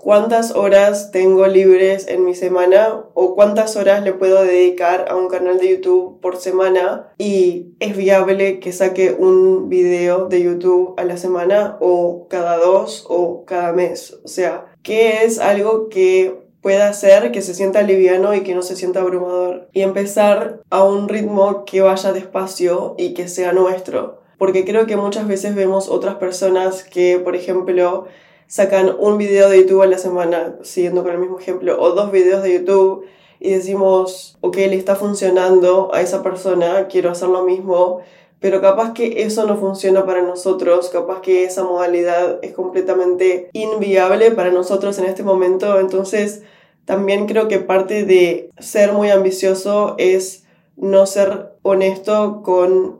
cuántas 0.00 0.52
horas 0.52 1.10
tengo 1.10 1.46
libres 1.46 2.08
en 2.08 2.24
mi 2.24 2.34
semana 2.34 3.04
o 3.14 3.34
cuántas 3.34 3.76
horas 3.76 4.02
le 4.02 4.14
puedo 4.14 4.42
dedicar 4.42 5.06
a 5.08 5.16
un 5.16 5.28
canal 5.28 5.58
de 5.58 5.72
YouTube 5.72 6.20
por 6.20 6.38
semana 6.38 7.12
y 7.18 7.74
es 7.80 7.96
viable 7.96 8.60
que 8.60 8.72
saque 8.72 9.12
un 9.12 9.68
video 9.68 10.26
de 10.26 10.42
YouTube 10.42 10.94
a 10.96 11.04
la 11.04 11.18
semana 11.18 11.76
o 11.80 12.26
cada 12.28 12.56
dos 12.56 13.04
o 13.08 13.44
cada 13.44 13.72
mes. 13.72 14.18
O 14.24 14.28
sea, 14.28 14.72
¿qué 14.82 15.24
es 15.24 15.38
algo 15.38 15.90
que 15.90 16.48
pueda 16.62 16.88
hacer 16.88 17.30
que 17.30 17.42
se 17.42 17.54
sienta 17.54 17.82
liviano 17.82 18.34
y 18.34 18.40
que 18.40 18.54
no 18.54 18.62
se 18.62 18.76
sienta 18.76 19.00
abrumador? 19.00 19.68
Y 19.72 19.82
empezar 19.82 20.62
a 20.70 20.82
un 20.82 21.08
ritmo 21.10 21.64
que 21.66 21.82
vaya 21.82 22.12
despacio 22.12 22.94
y 22.96 23.12
que 23.12 23.28
sea 23.28 23.52
nuestro. 23.52 24.20
Porque 24.38 24.64
creo 24.64 24.86
que 24.86 24.96
muchas 24.96 25.28
veces 25.28 25.54
vemos 25.54 25.90
otras 25.90 26.14
personas 26.14 26.84
que, 26.84 27.18
por 27.18 27.36
ejemplo, 27.36 28.06
sacan 28.50 28.96
un 28.98 29.16
video 29.16 29.48
de 29.48 29.58
YouTube 29.60 29.82
a 29.82 29.86
la 29.86 29.96
semana, 29.96 30.56
siguiendo 30.62 31.04
con 31.04 31.12
el 31.12 31.18
mismo 31.18 31.38
ejemplo, 31.38 31.80
o 31.80 31.92
dos 31.92 32.10
videos 32.10 32.42
de 32.42 32.54
YouTube 32.54 33.06
y 33.38 33.52
decimos, 33.52 34.38
ok, 34.40 34.56
le 34.56 34.74
está 34.74 34.96
funcionando 34.96 35.94
a 35.94 36.00
esa 36.00 36.24
persona, 36.24 36.88
quiero 36.88 37.10
hacer 37.10 37.28
lo 37.28 37.44
mismo, 37.44 38.00
pero 38.40 38.60
capaz 38.60 38.92
que 38.92 39.22
eso 39.22 39.46
no 39.46 39.56
funciona 39.56 40.04
para 40.04 40.22
nosotros, 40.22 40.88
capaz 40.88 41.20
que 41.20 41.44
esa 41.44 41.62
modalidad 41.62 42.40
es 42.42 42.52
completamente 42.52 43.50
inviable 43.52 44.32
para 44.32 44.50
nosotros 44.50 44.98
en 44.98 45.04
este 45.04 45.22
momento, 45.22 45.78
entonces 45.78 46.42
también 46.86 47.28
creo 47.28 47.46
que 47.46 47.60
parte 47.60 48.04
de 48.04 48.50
ser 48.58 48.92
muy 48.92 49.10
ambicioso 49.10 49.94
es 49.96 50.44
no 50.74 51.06
ser 51.06 51.52
honesto 51.62 52.42
con 52.42 52.99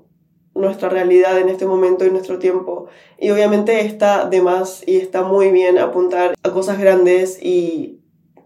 nuestra 0.60 0.88
realidad 0.88 1.38
en 1.38 1.48
este 1.48 1.66
momento 1.66 2.04
y 2.04 2.10
nuestro 2.10 2.38
tiempo. 2.38 2.86
Y 3.18 3.30
obviamente 3.30 3.80
está 3.84 4.26
de 4.26 4.42
más 4.42 4.82
y 4.86 4.96
está 4.96 5.22
muy 5.22 5.50
bien 5.50 5.78
apuntar 5.78 6.34
a 6.42 6.50
cosas 6.50 6.78
grandes 6.78 7.42
y 7.42 8.00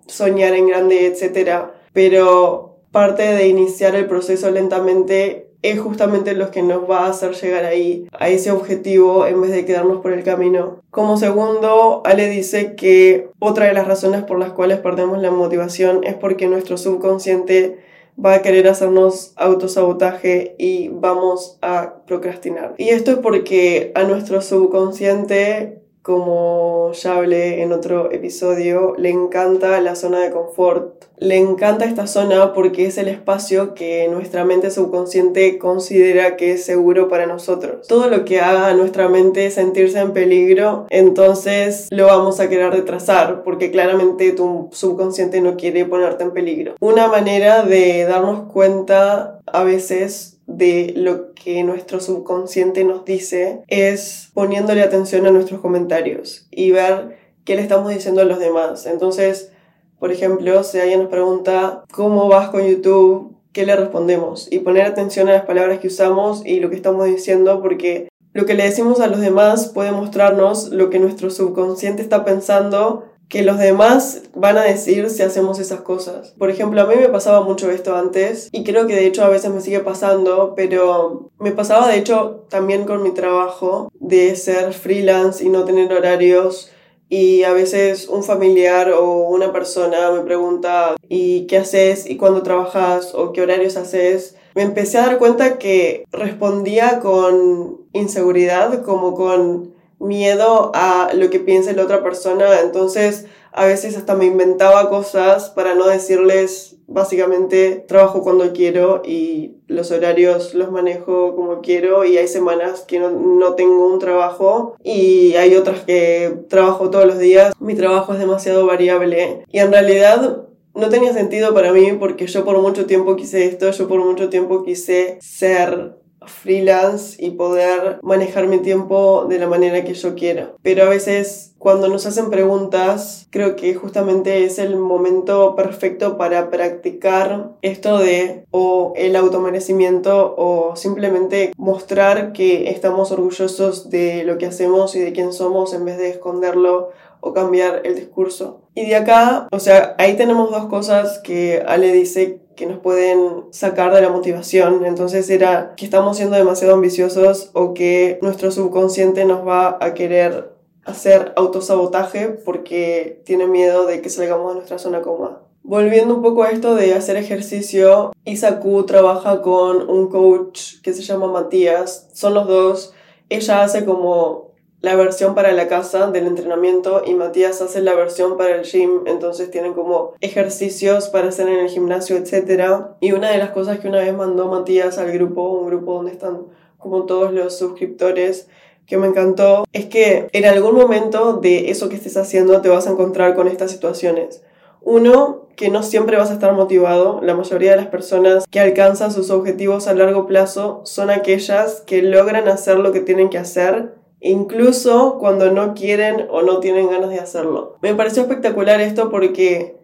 soñar 0.07 0.55
en 0.55 0.69
grande, 0.69 1.07
etc. 1.07 1.67
Pero 1.93 2.79
parte 2.91 3.23
de 3.23 3.49
iniciar 3.49 3.95
el 3.95 4.07
proceso 4.07 4.51
lentamente 4.51 5.45
es 5.65 5.81
justamente 5.81 6.35
lo 6.35 6.51
que 6.51 6.63
nos 6.63 6.89
va 6.89 7.07
a 7.07 7.09
hacer 7.09 7.33
llegar 7.33 7.65
ahí, 7.65 8.07
a 8.13 8.29
ese 8.29 8.51
objetivo, 8.51 9.27
en 9.27 9.41
vez 9.41 9.51
de 9.51 9.65
quedarnos 9.65 10.03
por 10.03 10.13
el 10.13 10.23
camino. 10.23 10.83
Como 10.91 11.17
segundo, 11.17 12.03
Ale 12.05 12.29
dice 12.29 12.75
que 12.75 13.31
otra 13.39 13.65
de 13.65 13.73
las 13.73 13.89
razones 13.89 14.23
por 14.25 14.39
las 14.39 14.53
cuales 14.53 14.81
perdemos 14.81 15.19
la 15.23 15.31
motivación 15.31 16.05
es 16.05 16.15
porque 16.15 16.49
nuestro 16.49 16.77
subconsciente 16.77 17.79
va 18.23 18.35
a 18.35 18.43
querer 18.43 18.69
hacernos 18.69 19.33
autosabotaje 19.37 20.55
y 20.59 20.89
vamos 20.89 21.59
a 21.63 22.03
procrastinar. 22.07 22.75
Y 22.79 22.91
esto 22.91 23.13
es 23.13 23.19
porque 23.19 23.93
a 23.95 24.05
nuestro 24.05 24.41
subconsciente 24.41 25.84
como 26.05 26.93
ya 26.93 27.17
hablé 27.17 27.63
en 27.63 27.73
otro 27.73 28.13
episodio, 28.13 28.95
le 28.99 29.09
encanta 29.09 29.81
la 29.81 29.97
zona 29.97 30.21
de 30.21 30.31
confort. 30.31 31.07
Le 31.17 31.39
encanta 31.39 31.87
esta 31.87 32.07
zona 32.07 32.53
porque 32.53 32.85
es 32.85 32.99
el 32.99 33.09
espacio 33.09 33.73
que 33.73 34.07
nuestra 34.09 34.45
mente 34.45 34.71
subconsciente 34.71 35.57
considera 35.57 36.37
que 36.37 36.53
es 36.53 36.65
seguro 36.67 37.09
para 37.09 37.25
nosotros. 37.25 37.89
Todo 37.89 38.11
lo 38.11 38.27
que 38.27 38.41
haga 38.41 38.69
a 38.69 38.75
nuestra 38.75 39.09
mente 39.09 39.51
sentirse 39.51 39.99
en 39.99 40.13
peligro, 40.13 40.87
entonces 40.91 41.89
lo 41.91 42.07
vamos 42.09 42.39
a 42.39 42.51
querer 42.51 42.71
retrasar 42.71 43.43
porque 43.43 43.71
claramente 43.71 44.33
tu 44.33 44.69
subconsciente 44.73 45.41
no 45.41 45.57
quiere 45.57 45.87
ponerte 45.87 46.25
en 46.25 46.33
peligro. 46.33 46.75
Una 46.81 47.09
manera 47.09 47.63
de 47.63 48.05
darnos 48.05 48.53
cuenta 48.53 49.41
a 49.47 49.65
veces 49.65 50.34
de 50.47 50.93
lo 50.97 51.33
que 51.35 51.63
nuestro 51.65 52.01
subconsciente 52.01 52.85
nos 52.85 53.05
dice 53.05 53.63
es 53.69 54.31
poniéndole 54.35 54.83
atención 54.83 55.27
a 55.27 55.31
nuestros 55.31 55.61
comentarios 55.61 56.47
y 56.51 56.71
ver 56.71 57.17
qué 57.45 57.57
le 57.57 57.63
estamos 57.63 57.93
diciendo 57.93 58.21
a 58.21 58.25
los 58.25 58.39
demás. 58.39 58.87
Entonces, 58.87 59.51
por 59.99 60.13
ejemplo, 60.13 60.63
si 60.65 60.79
alguien 60.79 61.01
nos 61.01 61.09
pregunta 61.09 61.85
cómo 61.93 62.29
vas 62.29 62.51
con 62.51 62.67
YouTube, 62.67 63.37
¿qué 63.53 63.65
le 63.65 63.77
respondemos? 63.77 64.51
Y 64.51 64.59
poner 64.59 64.87
atención 64.87 65.29
a 65.29 65.33
las 65.33 65.45
palabras 65.45 65.79
que 65.79 65.89
usamos 65.89 66.45
y 66.45 66.61
lo 66.61 66.71
que 66.71 66.77
estamos 66.77 67.07
diciendo 67.07 67.63
porque 67.63 68.09
lo 68.33 68.47
que 68.47 68.55
le 68.55 68.65
decimos 68.65 69.01
a 69.01 69.07
los 69.07 69.21
demás 69.21 69.69
puede 69.69 69.93
mostrarnos 69.93 70.71
lo 70.71 70.91
que 70.91 70.99
nuestro 70.99 71.31
subconsciente 71.31 72.03
está 72.03 72.25
pensando 72.25 73.05
que 73.29 73.43
los 73.43 73.59
demás 73.59 74.23
van 74.35 74.59
a 74.59 74.63
decir 74.63 75.11
si 75.11 75.23
hacemos 75.23 75.59
esas 75.59 75.81
cosas. 75.81 76.35
Por 76.39 76.51
ejemplo, 76.51 76.81
a 76.81 76.87
mí 76.87 76.95
me 76.97 77.09
pasaba 77.09 77.41
mucho 77.41 77.71
esto 77.71 77.97
antes 77.97 78.49
y 78.53 78.65
creo 78.65 78.87
que 78.87 78.95
de 78.95 79.07
hecho 79.07 79.25
a 79.25 79.29
veces 79.29 79.51
me 79.51 79.61
sigue 79.61 79.81
pasando, 79.81 80.55
pero 80.55 81.31
me 81.39 81.53
pasaba 81.53 81.89
de 81.89 81.99
hecho 81.99 82.47
también 82.49 82.85
con 82.85 83.03
mi 83.03 83.13
trabajo 83.13 83.91
de 83.99 84.37
ser 84.37 84.73
freelance 84.73 85.45
y 85.45 85.49
no 85.49 85.65
tener 85.65 85.93
horarios 85.93 86.71
y 87.09 87.45
a 87.45 87.53
veces 87.53 88.09
un 88.09 88.25
familiar 88.25 88.91
o 88.91 89.29
una 89.29 89.53
persona 89.53 90.11
me 90.11 90.23
pregunta 90.23 90.97
¿y 91.09 91.47
qué 91.47 91.59
haces? 91.59 92.09
¿y 92.09 92.17
cuándo 92.17 92.43
trabajas? 92.43 93.15
¿o 93.15 93.33
qué 93.33 93.43
horarios 93.43 93.77
haces? 93.77 94.37
Me 94.55 94.63
empecé 94.63 94.99
a 94.99 95.07
dar 95.07 95.19
cuenta 95.19 95.59
que 95.59 96.05
respondía 96.13 97.01
con 97.01 97.81
inseguridad, 97.93 98.83
como 98.85 99.15
con 99.15 99.74
miedo 100.05 100.71
a 100.75 101.11
lo 101.15 101.31
que 101.31 101.41
piense 101.41 101.75
la 101.75 101.85
otra 101.85 102.03
persona, 102.03 102.61
entonces 102.61 103.27
a 103.57 103.67
veces 103.67 103.97
hasta 103.97 104.17
me 104.17 104.27
inventaba 104.27 104.91
cosas 104.91 105.51
para 105.51 105.75
no 105.75 105.87
decirles 105.87 106.77
básicamente 106.87 107.85
trabajo 107.87 108.23
cuando 108.23 108.53
quiero 108.53 109.03
y 109.05 109.59
los 109.69 109.93
horarios 109.93 110.55
los 110.55 110.73
manejo 110.73 111.35
como 111.37 111.61
quiero 111.61 112.05
y 112.05 112.19
hay 112.19 112.27
semanas 112.27 112.81
que 112.81 112.99
no, 112.99 113.11
no, 113.11 113.55
tengo 113.55 113.87
un 113.87 114.01
trabajo 114.01 114.77
y 114.83 115.35
hay 115.35 115.55
otras 115.55 115.85
que 115.85 116.35
trabajo 116.49 116.91
todos 116.91 117.07
los 117.07 117.19
días. 117.19 117.55
Mi 117.61 117.75
trabajo 117.75 118.13
es 118.13 118.19
demasiado 118.19 118.67
variable 118.67 119.45
y 119.51 119.59
en 119.61 119.73
realidad 119.73 120.47
no 120.75 120.89
tenía 120.89 121.13
sentido 121.13 121.55
para 121.55 121.73
mí 121.73 121.93
porque 121.93 122.27
yo 122.27 122.45
por 122.45 122.61
mucho 122.61 122.87
tiempo 122.87 123.15
quise 123.17 123.47
esto, 123.47 123.71
yo 123.71 123.89
por 123.89 124.01
mucho 124.01 124.29
tiempo 124.29 124.65
quise 124.65 125.19
ser 125.21 125.95
freelance 126.27 127.17
y 127.25 127.33
poder 127.33 127.99
manejar 128.03 128.47
mi 128.47 128.59
tiempo 128.59 129.27
de 129.29 129.39
la 129.39 129.49
manera 129.49 129.85
que 129.85 129.95
yo 129.95 130.15
quiera. 130.15 130.55
Pero 130.63 130.85
a 130.85 130.89
veces 130.89 131.55
cuando 131.65 131.89
nos 131.89 132.05
hacen 132.05 132.29
preguntas, 132.29 133.27
creo 133.31 133.57
que 133.57 133.75
justamente 133.75 134.45
es 134.45 134.59
el 134.59 134.77
momento 134.77 135.57
perfecto 135.57 136.19
para 136.19 136.51
practicar 136.51 137.53
esto 137.63 137.97
de 137.97 138.45
o 138.51 138.93
el 138.97 139.17
automerecimiento 139.17 140.35
o 140.37 140.77
simplemente 140.77 141.53
mostrar 141.57 142.35
que 142.35 142.69
estamos 142.69 143.13
orgullosos 143.13 143.89
de 143.89 144.25
lo 144.25 144.37
que 144.37 144.45
hacemos 144.45 144.95
y 144.95 145.01
de 145.01 145.15
quién 145.15 145.33
somos 145.33 145.73
en 145.73 145.87
vez 145.87 145.97
de 145.97 146.11
esconderlo 146.11 146.91
o 147.25 147.33
cambiar 147.33 147.81
el 147.85 147.95
discurso. 147.95 148.61
Y 148.75 148.85
de 148.87 148.97
acá, 148.97 149.49
o 149.51 149.59
sea, 149.59 149.95
ahí 149.99 150.15
tenemos 150.15 150.51
dos 150.51 150.67
cosas 150.67 151.21
que 151.21 151.65
Ale 151.67 151.91
dice 151.91 152.41
que 152.55 152.67
nos 152.67 152.79
pueden 152.81 153.45
sacar 153.51 153.95
de 153.95 154.03
la 154.03 154.11
motivación. 154.11 154.85
Entonces 154.85 155.31
era 155.31 155.73
que 155.75 155.87
estamos 155.87 156.19
siendo 156.19 156.37
demasiado 156.37 156.75
ambiciosos 156.75 157.51
o 157.55 157.73
que 157.73 158.19
nuestro 158.21 158.51
subconsciente 158.51 159.25
nos 159.25 159.47
va 159.47 159.79
a 159.81 159.95
querer 159.95 160.53
hacer 160.85 161.33
autosabotaje 161.37 162.29
porque 162.29 163.23
tiene 163.25 163.47
miedo 163.47 163.87
de 163.87 164.03
que 164.03 164.11
salgamos 164.11 164.51
de 164.51 164.57
nuestra 164.57 164.79
zona 164.79 165.01
cómoda. 165.01 165.41
Volviendo 165.63 166.17
un 166.17 166.23
poco 166.23 166.43
a 166.43 166.51
esto 166.51 166.75
de 166.75 166.93
hacer 166.93 167.17
ejercicio, 167.17 168.13
Isaku 168.27 168.85
trabaja 168.85 169.41
con 169.41 169.89
un 169.89 170.11
coach 170.11 170.83
que 170.83 170.93
se 170.93 171.01
llama 171.01 171.27
Matías. 171.29 172.11
Son 172.13 172.35
los 172.35 172.47
dos. 172.47 172.93
Ella 173.31 173.63
hace 173.63 173.87
como 173.87 174.54
la 174.85 174.97
versión 174.97 175.35
para 175.35 175.53
la 175.53 175.67
casa 175.67 176.11
del 176.11 176.27
entrenamiento 176.27 177.03
y 177.07 177.15
Matías 177.15 177.63
hace 177.63 177.81
la 177.81 177.95
versión 177.95 178.37
para 178.37 178.55
el 178.55 178.65
gym, 178.65 179.07
entonces 179.07 179.51
tienen 179.51 179.73
como 179.73 180.13
ejercicios 180.21 181.09
para 181.09 181.29
hacer 181.29 181.49
en 181.49 181.61
el 181.61 181.71
gimnasio, 181.71 182.19
etc. 182.19 182.85
Y 183.01 183.13
una 183.13 183.31
de 183.31 183.39
las 183.39 183.49
cosas 183.53 183.79
que 183.79 183.89
una 183.89 184.01
vez 184.01 184.15
mandó 184.15 184.47
Matías 184.47 184.99
al 184.99 185.11
grupo, 185.11 185.49
un 185.49 185.69
grupo 185.69 185.95
donde 185.95 186.13
están 186.13 186.49
como 186.77 187.07
todos 187.07 187.33
los 187.33 187.57
suscriptores, 187.57 188.49
que 188.87 188.99
me 188.99 189.07
encantó, 189.07 189.65
es 189.73 189.87
que 189.87 190.29
en 190.33 190.45
algún 190.45 190.75
momento 190.75 191.39
de 191.39 191.71
eso 191.71 191.89
que 191.89 191.97
estés 191.97 192.19
haciendo 192.19 192.61
te 192.61 192.69
vas 192.69 192.87
a 192.87 192.91
encontrar 192.91 193.35
con 193.35 193.49
estas 193.49 193.71
situaciones. 193.71 194.43
Uno, 194.83 195.47
que 195.57 195.71
no 195.71 195.83
siempre 195.83 196.19
vas 196.19 196.31
a 196.31 196.35
estar 196.35 196.53
motivado. 196.53 197.23
La 197.23 197.35
mayoría 197.35 197.71
de 197.71 197.79
las 197.79 197.87
personas 197.87 198.45
que 198.51 198.61
alcanzan 198.61 199.13
sus 199.13 199.31
objetivos 199.31 199.89
a 199.89 199.95
largo 199.95 200.27
plazo 200.27 200.83
son 200.85 201.09
aquellas 201.09 201.81
que 201.87 202.03
logran 202.03 202.49
hacer 202.49 202.79
lo 202.79 202.93
que 202.93 203.01
tienen 203.01 203.31
que 203.31 203.39
hacer 203.39 204.04
incluso 204.25 205.19
cuando 205.19 205.51
no 205.51 205.75
quieren 205.75 206.27
o 206.31 206.43
no 206.43 206.59
tienen 206.59 206.89
ganas 206.89 207.11
de 207.11 207.21
hacerlo. 207.21 207.77
Me 207.83 207.95
pareció 207.95 208.23
espectacular 208.23 208.81
esto 208.81 209.11
porque 209.11 209.77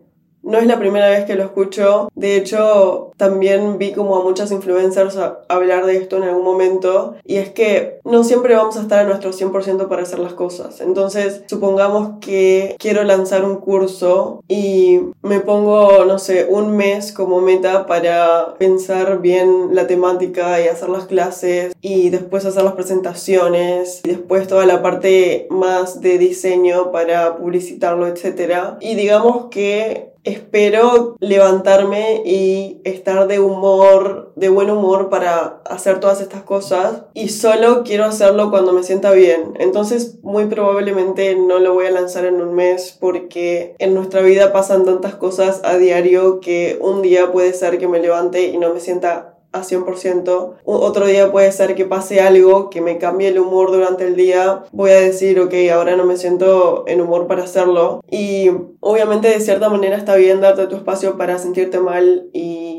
no 0.43 0.59
es 0.59 0.67
la 0.67 0.79
primera 0.79 1.11
vez 1.11 1.27
que 1.27 1.35
lo 1.35 1.45
escucho. 1.45 2.09
De 2.15 2.37
hecho, 2.37 3.10
también 3.21 3.77
vi 3.77 3.93
como 3.93 4.17
a 4.17 4.25
muchas 4.25 4.51
influencers 4.51 5.19
hablar 5.49 5.85
de 5.85 5.99
esto 5.99 6.17
en 6.17 6.23
algún 6.23 6.43
momento. 6.43 7.17
Y 7.23 7.37
es 7.37 7.51
que 7.51 8.01
no 8.03 8.25
siempre 8.25 8.55
vamos 8.55 8.79
a 8.79 8.81
estar 8.81 9.01
a 9.01 9.05
nuestro 9.05 9.31
100% 9.31 9.89
para 9.89 10.03
hacer 10.03 10.21
las 10.21 10.33
cosas. 10.33 10.81
Entonces, 10.81 11.43
supongamos 11.47 12.13
que 12.23 12.77
quiero 12.79 13.05
lanzar 13.05 13.45
un 13.45 13.57
curso 13.57 14.43
y 14.49 15.01
me 15.21 15.41
pongo, 15.41 16.07
no 16.07 16.19
sé, 16.19 16.47
un 16.49 16.75
mes 16.75 17.13
como 17.13 17.43
meta 17.43 17.85
para 17.85 18.55
pensar 18.59 19.21
bien 19.21 19.75
la 19.75 19.87
temática 19.87 20.59
y 20.59 20.69
hacer 20.69 20.89
las 20.89 21.05
clases 21.05 21.75
y 21.83 22.09
después 22.09 22.47
hacer 22.47 22.63
las 22.63 22.73
presentaciones 22.73 24.01
y 24.03 24.09
después 24.09 24.49
toda 24.49 24.65
la 24.65 24.81
parte 24.81 25.47
más 25.51 26.01
de 26.01 26.17
diseño 26.17 26.91
para 26.91 27.37
publicitarlo, 27.37 28.07
etc. 28.07 28.79
Y 28.81 28.95
digamos 28.95 29.49
que 29.51 30.11
espero 30.25 31.17
levantarme 31.21 32.23
y 32.25 32.81
estar 33.11 33.27
de 33.29 33.41
humor, 33.41 34.33
de 34.37 34.49
buen 34.49 34.71
humor 34.71 35.09
para 35.09 35.61
hacer 35.69 36.01
todas 36.01 36.21
estas 36.21 36.43
cosas 36.43 37.03
y 37.13 37.29
solo 37.31 37.83
quiero 37.85 38.05
hacerlo 38.05 38.51
cuando 38.51 38.73
me 38.73 38.83
sienta 38.83 39.11
bien. 39.13 39.55
Entonces 39.59 40.19
muy 40.23 40.47
probablemente 40.47 41.35
no 41.35 41.59
lo 41.59 41.75
voy 41.75 41.87
a 41.87 41.91
lanzar 41.91 42.25
en 42.25 42.41
un 42.41 42.55
mes 42.55 42.97
porque 43.01 43.75
en 43.79 43.95
nuestra 43.95 44.23
vida 44.23 44.53
pasan 44.53 44.85
tantas 44.85 45.15
cosas 45.17 45.61
a 45.65 45.77
diario 45.77 46.41
que 46.41 46.79
un 46.81 47.03
día 47.03 47.33
puede 47.33 47.53
ser 47.53 47.79
que 47.79 47.89
me 47.89 48.01
levante 48.01 48.49
y 48.49 48.59
no 48.59 48.73
me 48.73 48.81
sienta 48.81 49.37
a 49.53 49.63
100%. 49.63 50.55
Otro 50.65 51.07
día 51.07 51.31
puede 51.33 51.51
ser 51.53 51.75
que 51.75 51.85
pase 51.85 52.21
algo 52.21 52.71
que 52.71 52.81
me 52.81 52.99
cambie 52.99 53.29
el 53.29 53.39
humor 53.39 53.73
durante 53.73 54.07
el 54.07 54.17
día. 54.17 54.65
Voy 54.73 54.91
a 54.91 55.01
decir, 55.01 55.41
ok, 55.41 55.55
ahora 55.73 55.97
no 55.97 56.05
me 56.05 56.17
siento 56.17 56.85
en 56.87 57.01
humor 57.01 57.27
para 57.27 57.45
hacerlo. 57.45 58.03
Y 58.11 58.51
obviamente 58.81 59.29
de 59.29 59.41
cierta 59.41 59.69
manera 59.69 59.97
está 59.97 60.17
bien 60.17 60.41
darte 60.41 60.67
tu 60.67 60.77
espacio 60.77 61.17
para 61.17 61.39
sentirte 61.39 61.81
mal 61.81 62.29
y, 62.33 62.70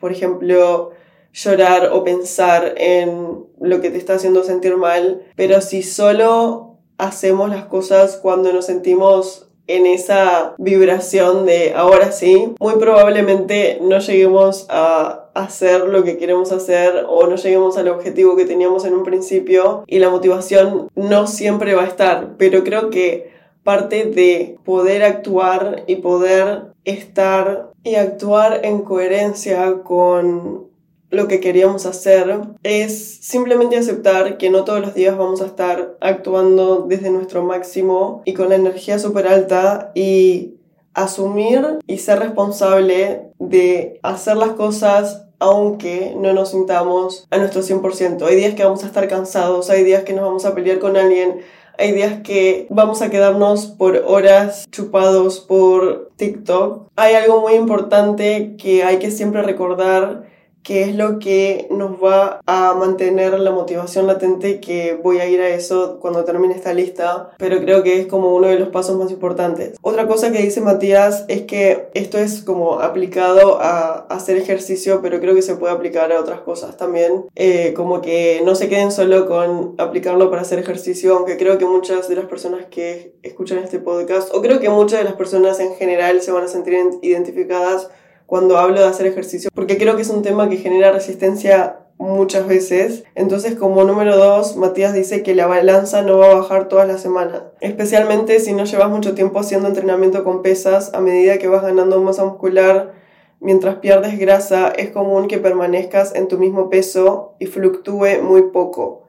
por 0.00 0.12
ejemplo, 0.12 0.90
llorar 1.32 1.90
o 1.92 2.02
pensar 2.04 2.74
en 2.76 3.44
lo 3.60 3.80
que 3.80 3.90
te 3.90 3.98
está 3.98 4.14
haciendo 4.14 4.42
sentir 4.42 4.76
mal. 4.76 5.22
Pero 5.36 5.60
si 5.60 5.82
solo 5.82 6.78
hacemos 6.98 7.50
las 7.50 7.64
cosas 7.66 8.16
cuando 8.16 8.52
nos 8.52 8.66
sentimos 8.66 9.46
en 9.66 9.86
esa 9.86 10.54
vibración 10.58 11.46
de 11.46 11.74
ahora 11.74 12.10
sí, 12.10 12.54
muy 12.58 12.74
probablemente 12.74 13.78
no 13.80 14.00
lleguemos 14.00 14.66
a 14.68 15.30
hacer 15.34 15.82
lo 15.82 16.02
que 16.02 16.18
queremos 16.18 16.50
hacer 16.50 17.04
o 17.08 17.28
no 17.28 17.36
lleguemos 17.36 17.78
al 17.78 17.86
objetivo 17.86 18.34
que 18.34 18.46
teníamos 18.46 18.84
en 18.84 18.94
un 18.94 19.04
principio 19.04 19.84
y 19.86 20.00
la 20.00 20.10
motivación 20.10 20.88
no 20.96 21.28
siempre 21.28 21.74
va 21.74 21.82
a 21.82 21.86
estar, 21.86 22.30
pero 22.36 22.64
creo 22.64 22.90
que 22.90 23.30
parte 23.62 24.04
de 24.04 24.58
poder 24.64 25.02
actuar 25.02 25.84
y 25.86 25.96
poder 25.96 26.72
estar 26.84 27.70
y 27.82 27.94
actuar 27.94 28.60
en 28.64 28.82
coherencia 28.82 29.82
con 29.82 30.70
lo 31.10 31.26
que 31.26 31.40
queríamos 31.40 31.86
hacer 31.86 32.40
es 32.62 33.18
simplemente 33.20 33.76
aceptar 33.76 34.38
que 34.38 34.48
no 34.48 34.64
todos 34.64 34.80
los 34.80 34.94
días 34.94 35.16
vamos 35.18 35.42
a 35.42 35.46
estar 35.46 35.96
actuando 36.00 36.86
desde 36.88 37.10
nuestro 37.10 37.42
máximo 37.42 38.22
y 38.24 38.34
con 38.34 38.48
la 38.48 38.54
energía 38.54 38.98
súper 38.98 39.26
alta 39.26 39.90
y 39.94 40.54
asumir 40.94 41.78
y 41.86 41.98
ser 41.98 42.20
responsable 42.20 43.22
de 43.38 43.98
hacer 44.02 44.36
las 44.36 44.50
cosas 44.50 45.26
aunque 45.40 46.14
no 46.16 46.34
nos 46.34 46.50
sintamos 46.50 47.26
a 47.30 47.38
nuestro 47.38 47.62
100%. 47.62 48.22
Hay 48.26 48.36
días 48.36 48.54
que 48.54 48.62
vamos 48.62 48.84
a 48.84 48.86
estar 48.86 49.08
cansados, 49.08 49.70
hay 49.70 49.84
días 49.84 50.04
que 50.04 50.12
nos 50.12 50.24
vamos 50.24 50.44
a 50.44 50.54
pelear 50.54 50.78
con 50.78 50.98
alguien, 50.98 51.40
hay 51.80 51.92
días 51.92 52.20
que 52.22 52.66
vamos 52.68 53.00
a 53.00 53.08
quedarnos 53.08 53.66
por 53.66 54.04
horas 54.06 54.66
chupados 54.70 55.40
por 55.40 56.10
TikTok. 56.16 56.88
Hay 56.94 57.14
algo 57.14 57.40
muy 57.40 57.54
importante 57.54 58.56
que 58.58 58.84
hay 58.84 58.98
que 58.98 59.10
siempre 59.10 59.40
recordar 59.40 60.28
que 60.62 60.82
es 60.82 60.94
lo 60.94 61.18
que 61.18 61.66
nos 61.70 62.02
va 62.02 62.40
a 62.46 62.74
mantener 62.74 63.38
la 63.38 63.50
motivación 63.50 64.06
latente 64.06 64.60
que 64.60 64.98
voy 65.02 65.18
a 65.18 65.28
ir 65.28 65.40
a 65.40 65.48
eso 65.48 65.98
cuando 66.00 66.24
termine 66.24 66.54
esta 66.54 66.74
lista, 66.74 67.30
pero 67.38 67.60
creo 67.60 67.82
que 67.82 68.00
es 68.00 68.06
como 68.06 68.34
uno 68.34 68.48
de 68.48 68.58
los 68.58 68.68
pasos 68.68 68.96
más 68.96 69.10
importantes. 69.10 69.76
Otra 69.82 70.06
cosa 70.06 70.30
que 70.32 70.42
dice 70.42 70.60
Matías 70.60 71.24
es 71.28 71.42
que 71.42 71.88
esto 71.94 72.18
es 72.18 72.42
como 72.42 72.80
aplicado 72.80 73.60
a 73.60 74.06
hacer 74.10 74.36
ejercicio, 74.36 75.00
pero 75.02 75.20
creo 75.20 75.34
que 75.34 75.42
se 75.42 75.56
puede 75.56 75.72
aplicar 75.72 76.12
a 76.12 76.20
otras 76.20 76.40
cosas 76.40 76.76
también, 76.76 77.26
eh, 77.36 77.72
como 77.74 78.00
que 78.00 78.42
no 78.44 78.54
se 78.54 78.68
queden 78.68 78.92
solo 78.92 79.26
con 79.26 79.74
aplicarlo 79.78 80.30
para 80.30 80.42
hacer 80.42 80.58
ejercicio, 80.58 81.16
aunque 81.16 81.36
creo 81.36 81.58
que 81.58 81.66
muchas 81.66 82.08
de 82.08 82.16
las 82.16 82.26
personas 82.26 82.66
que 82.70 83.14
escuchan 83.22 83.58
este 83.58 83.78
podcast, 83.78 84.34
o 84.34 84.42
creo 84.42 84.60
que 84.60 84.68
muchas 84.68 84.98
de 84.98 85.04
las 85.04 85.14
personas 85.14 85.60
en 85.60 85.74
general 85.74 86.20
se 86.22 86.32
van 86.32 86.44
a 86.44 86.48
sentir 86.48 86.74
identificadas 87.02 87.88
cuando 88.30 88.58
hablo 88.58 88.78
de 88.78 88.86
hacer 88.86 89.06
ejercicio, 89.06 89.50
porque 89.52 89.76
creo 89.76 89.96
que 89.96 90.02
es 90.02 90.08
un 90.08 90.22
tema 90.22 90.48
que 90.48 90.56
genera 90.56 90.92
resistencia 90.92 91.80
muchas 91.98 92.46
veces. 92.46 93.02
Entonces, 93.16 93.56
como 93.56 93.82
número 93.82 94.16
dos, 94.16 94.56
Matías 94.56 94.94
dice 94.94 95.24
que 95.24 95.34
la 95.34 95.48
balanza 95.48 96.02
no 96.02 96.18
va 96.18 96.30
a 96.30 96.34
bajar 96.36 96.68
todas 96.68 96.86
las 96.86 97.00
semanas, 97.00 97.42
especialmente 97.60 98.38
si 98.38 98.52
no 98.52 98.66
llevas 98.66 98.88
mucho 98.88 99.16
tiempo 99.16 99.40
haciendo 99.40 99.66
entrenamiento 99.66 100.22
con 100.22 100.42
pesas, 100.42 100.94
a 100.94 101.00
medida 101.00 101.38
que 101.38 101.48
vas 101.48 101.62
ganando 101.62 102.00
masa 102.02 102.24
muscular, 102.24 102.92
mientras 103.40 103.78
pierdes 103.78 104.16
grasa, 104.16 104.68
es 104.68 104.90
común 104.90 105.26
que 105.26 105.38
permanezcas 105.38 106.14
en 106.14 106.28
tu 106.28 106.38
mismo 106.38 106.70
peso 106.70 107.34
y 107.40 107.46
fluctúe 107.46 108.22
muy 108.22 108.42
poco. 108.52 108.99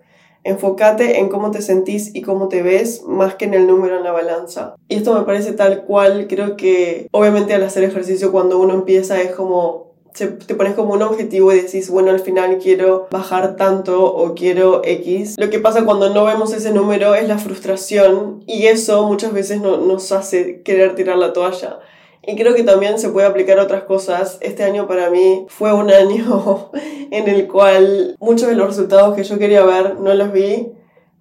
Enfócate 0.43 1.19
en 1.19 1.30
cómo 1.30 1.51
te 1.51 1.62
sentís 1.62 2.15
y 2.15 2.21
cómo 2.21 2.47
te 2.47 2.63
ves 2.63 3.04
más 3.06 3.36
que 3.36 3.45
en 3.45 3.54
el 3.54 3.67
número 3.67 3.97
en 3.97 4.04
la 4.04 4.12
balanza. 4.12 4.75
Y 4.88 4.95
esto 4.95 5.13
me 5.13 5.25
parece 5.25 5.54
tal 5.54 5.84
cual, 5.84 6.27
creo 6.27 6.58
que 6.58 7.08
obviamente 7.12 7.54
al 7.54 7.63
hacer 7.63 7.84
ejercicio 7.84 8.32
cuando 8.32 8.60
uno 8.60 8.73
empieza 8.73 9.21
es 9.21 9.32
como 9.32 9.91
te 10.13 10.56
pones 10.56 10.73
como 10.73 10.93
un 10.93 11.01
objetivo 11.01 11.54
y 11.54 11.62
decís, 11.62 11.89
bueno, 11.89 12.12
al 12.12 12.19
final 12.19 12.58
quiero 12.58 13.08
bajar 13.12 13.56
tanto 13.56 14.04
o 14.04 14.36
quiero 14.36 14.82
X. 14.84 15.36
Lo 15.38 15.49
que 15.49 15.60
pasa 15.60 15.86
cuando 15.86 16.13
no 16.13 16.25
vemos 16.25 16.54
ese 16.54 16.71
número 16.71 17.15
es 17.15 17.27
la 17.27 17.38
frustración 17.38 18.43
y 18.45 18.67
eso 18.67 19.08
muchas 19.08 19.34
veces 19.34 19.62
no, 19.62 19.77
nos 19.77 20.12
hace 20.12 20.62
querer 20.63 20.95
tirar 20.95 21.17
la 21.17 21.34
toalla. 21.34 21.80
Y 22.23 22.36
creo 22.36 22.53
que 22.53 22.63
también 22.63 22.99
se 22.99 23.10
puede 23.10 23.25
aplicar 23.27 23.60
a 23.60 23.63
otras 23.63 23.84
cosas. 23.84 24.38
Este 24.41 24.63
año 24.63 24.88
para 24.88 25.10
mí 25.10 25.45
fue 25.47 25.73
un 25.73 25.89
año 25.89 26.69
en 27.12 27.27
el 27.27 27.47
cual 27.47 28.15
muchos 28.19 28.47
de 28.47 28.55
los 28.55 28.67
resultados 28.67 29.15
que 29.15 29.23
yo 29.23 29.39
quería 29.39 29.65
ver 29.65 29.99
no 29.99 30.13
los 30.13 30.31
vi 30.31 30.71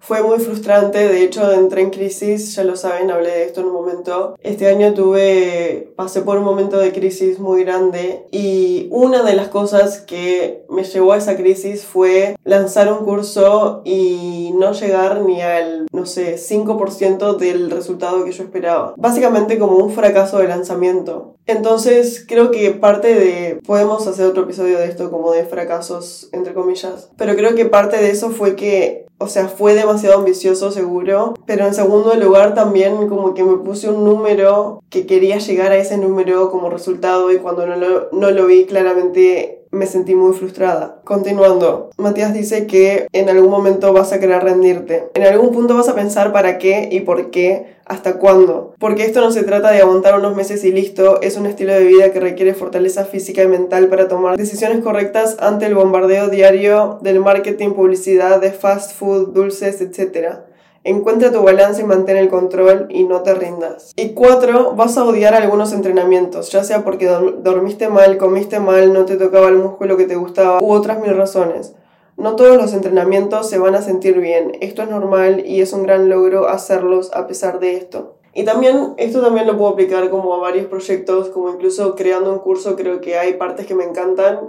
fue 0.01 0.23
muy 0.23 0.39
frustrante, 0.39 1.07
de 1.07 1.23
hecho 1.23 1.51
entré 1.53 1.81
en 1.81 1.91
crisis, 1.91 2.55
ya 2.55 2.63
lo 2.63 2.75
saben, 2.75 3.11
hablé 3.11 3.29
de 3.29 3.43
esto 3.43 3.61
en 3.61 3.67
un 3.67 3.73
momento. 3.73 4.35
Este 4.41 4.67
año 4.67 4.93
tuve, 4.95 5.93
pasé 5.95 6.21
por 6.21 6.39
un 6.39 6.43
momento 6.43 6.79
de 6.79 6.91
crisis 6.91 7.39
muy 7.39 7.63
grande 7.63 8.25
y 8.31 8.87
una 8.89 9.21
de 9.23 9.35
las 9.35 9.49
cosas 9.49 10.01
que 10.01 10.65
me 10.69 10.83
llevó 10.83 11.13
a 11.13 11.17
esa 11.17 11.37
crisis 11.37 11.85
fue 11.85 12.35
lanzar 12.43 12.91
un 12.91 13.05
curso 13.05 13.83
y 13.85 14.51
no 14.55 14.73
llegar 14.73 15.21
ni 15.21 15.41
al, 15.41 15.85
no 15.91 16.07
sé, 16.07 16.35
5% 16.35 17.37
del 17.37 17.69
resultado 17.69 18.25
que 18.25 18.31
yo 18.31 18.43
esperaba. 18.43 18.95
Básicamente 18.97 19.59
como 19.59 19.77
un 19.77 19.91
fracaso 19.91 20.39
de 20.39 20.47
lanzamiento. 20.47 21.35
Entonces 21.45 22.25
creo 22.27 22.49
que 22.49 22.71
parte 22.71 23.13
de, 23.13 23.59
podemos 23.65 24.07
hacer 24.07 24.25
otro 24.25 24.43
episodio 24.43 24.79
de 24.79 24.85
esto 24.85 25.11
como 25.11 25.31
de 25.31 25.45
fracasos, 25.45 26.29
entre 26.31 26.53
comillas, 26.53 27.11
pero 27.17 27.35
creo 27.35 27.55
que 27.55 27.65
parte 27.65 27.97
de 27.97 28.09
eso 28.09 28.31
fue 28.31 28.55
que 28.55 29.05
o 29.21 29.27
sea, 29.27 29.47
fue 29.47 29.73
demasiado 29.73 30.17
ambicioso 30.17 30.71
seguro, 30.71 31.35
pero 31.45 31.65
en 31.65 31.73
segundo 31.73 32.13
lugar 32.15 32.55
también 32.55 33.07
como 33.07 33.33
que 33.33 33.43
me 33.43 33.57
puse 33.57 33.89
un 33.89 34.03
número 34.03 34.81
que 34.89 35.05
quería 35.05 35.37
llegar 35.37 35.71
a 35.71 35.77
ese 35.77 35.97
número 35.97 36.49
como 36.51 36.69
resultado 36.69 37.31
y 37.31 37.37
cuando 37.37 37.65
no 37.67 37.75
lo, 37.75 38.09
no 38.11 38.31
lo 38.31 38.47
vi 38.47 38.65
claramente 38.65 39.60
me 39.71 39.85
sentí 39.85 40.15
muy 40.15 40.33
frustrada. 40.33 40.99
Continuando, 41.03 41.89
Matías 41.97 42.33
dice 42.33 42.67
que 42.67 43.07
en 43.13 43.29
algún 43.29 43.49
momento 43.49 43.93
vas 43.93 44.11
a 44.11 44.19
querer 44.19 44.43
rendirte. 44.43 45.09
En 45.13 45.23
algún 45.23 45.51
punto 45.51 45.75
vas 45.75 45.89
a 45.89 45.95
pensar 45.95 46.31
para 46.33 46.57
qué 46.57 46.89
y 46.91 47.01
por 47.01 47.31
qué, 47.31 47.75
hasta 47.85 48.19
cuándo. 48.19 48.73
Porque 48.79 49.05
esto 49.05 49.21
no 49.21 49.31
se 49.31 49.43
trata 49.43 49.71
de 49.71 49.81
aguantar 49.81 50.17
unos 50.17 50.35
meses 50.35 50.63
y 50.63 50.71
listo, 50.71 51.21
es 51.21 51.37
un 51.37 51.45
estilo 51.45 51.73
de 51.73 51.83
vida 51.83 52.11
que 52.11 52.19
requiere 52.19 52.53
fortaleza 52.53 53.05
física 53.05 53.43
y 53.43 53.47
mental 53.47 53.87
para 53.87 54.07
tomar 54.07 54.37
decisiones 54.37 54.83
correctas 54.83 55.37
ante 55.39 55.65
el 55.65 55.75
bombardeo 55.75 56.29
diario 56.29 56.99
del 57.01 57.19
marketing, 57.19 57.71
publicidad, 57.71 58.39
de 58.39 58.51
fast 58.51 58.93
food, 58.93 59.29
dulces, 59.33 59.81
etc. 59.81 60.50
Encuentra 60.83 61.31
tu 61.31 61.43
balance 61.43 61.79
y 61.79 61.85
mantén 61.85 62.17
el 62.17 62.27
control 62.27 62.87
y 62.89 63.03
no 63.03 63.21
te 63.21 63.35
rindas. 63.35 63.93
Y 63.95 64.13
cuatro, 64.13 64.73
vas 64.75 64.97
a 64.97 65.03
odiar 65.03 65.35
algunos 65.35 65.73
entrenamientos, 65.73 66.49
ya 66.49 66.63
sea 66.63 66.83
porque 66.83 67.05
dormiste 67.05 67.87
mal, 67.87 68.17
comiste 68.17 68.59
mal, 68.59 68.91
no 68.91 69.05
te 69.05 69.15
tocaba 69.17 69.49
el 69.49 69.57
músculo 69.57 69.95
que 69.95 70.05
te 70.05 70.15
gustaba 70.15 70.59
u 70.59 70.71
otras 70.71 70.99
mil 70.99 71.15
razones. 71.15 71.75
No 72.17 72.35
todos 72.35 72.57
los 72.57 72.73
entrenamientos 72.73 73.47
se 73.47 73.59
van 73.59 73.75
a 73.75 73.83
sentir 73.83 74.19
bien, 74.19 74.53
esto 74.59 74.81
es 74.81 74.89
normal 74.89 75.43
y 75.45 75.61
es 75.61 75.71
un 75.71 75.83
gran 75.83 76.09
logro 76.09 76.47
hacerlos 76.47 77.13
a 77.13 77.27
pesar 77.27 77.59
de 77.59 77.75
esto. 77.77 78.15
Y 78.33 78.43
también, 78.43 78.95
esto 78.97 79.21
también 79.21 79.45
lo 79.45 79.59
puedo 79.59 79.69
aplicar 79.69 80.09
como 80.09 80.33
a 80.33 80.39
varios 80.39 80.65
proyectos, 80.65 81.29
como 81.29 81.51
incluso 81.51 81.95
creando 81.95 82.33
un 82.33 82.39
curso, 82.39 82.75
creo 82.75 83.01
que 83.01 83.19
hay 83.19 83.33
partes 83.33 83.67
que 83.67 83.75
me 83.75 83.83
encantan, 83.83 84.39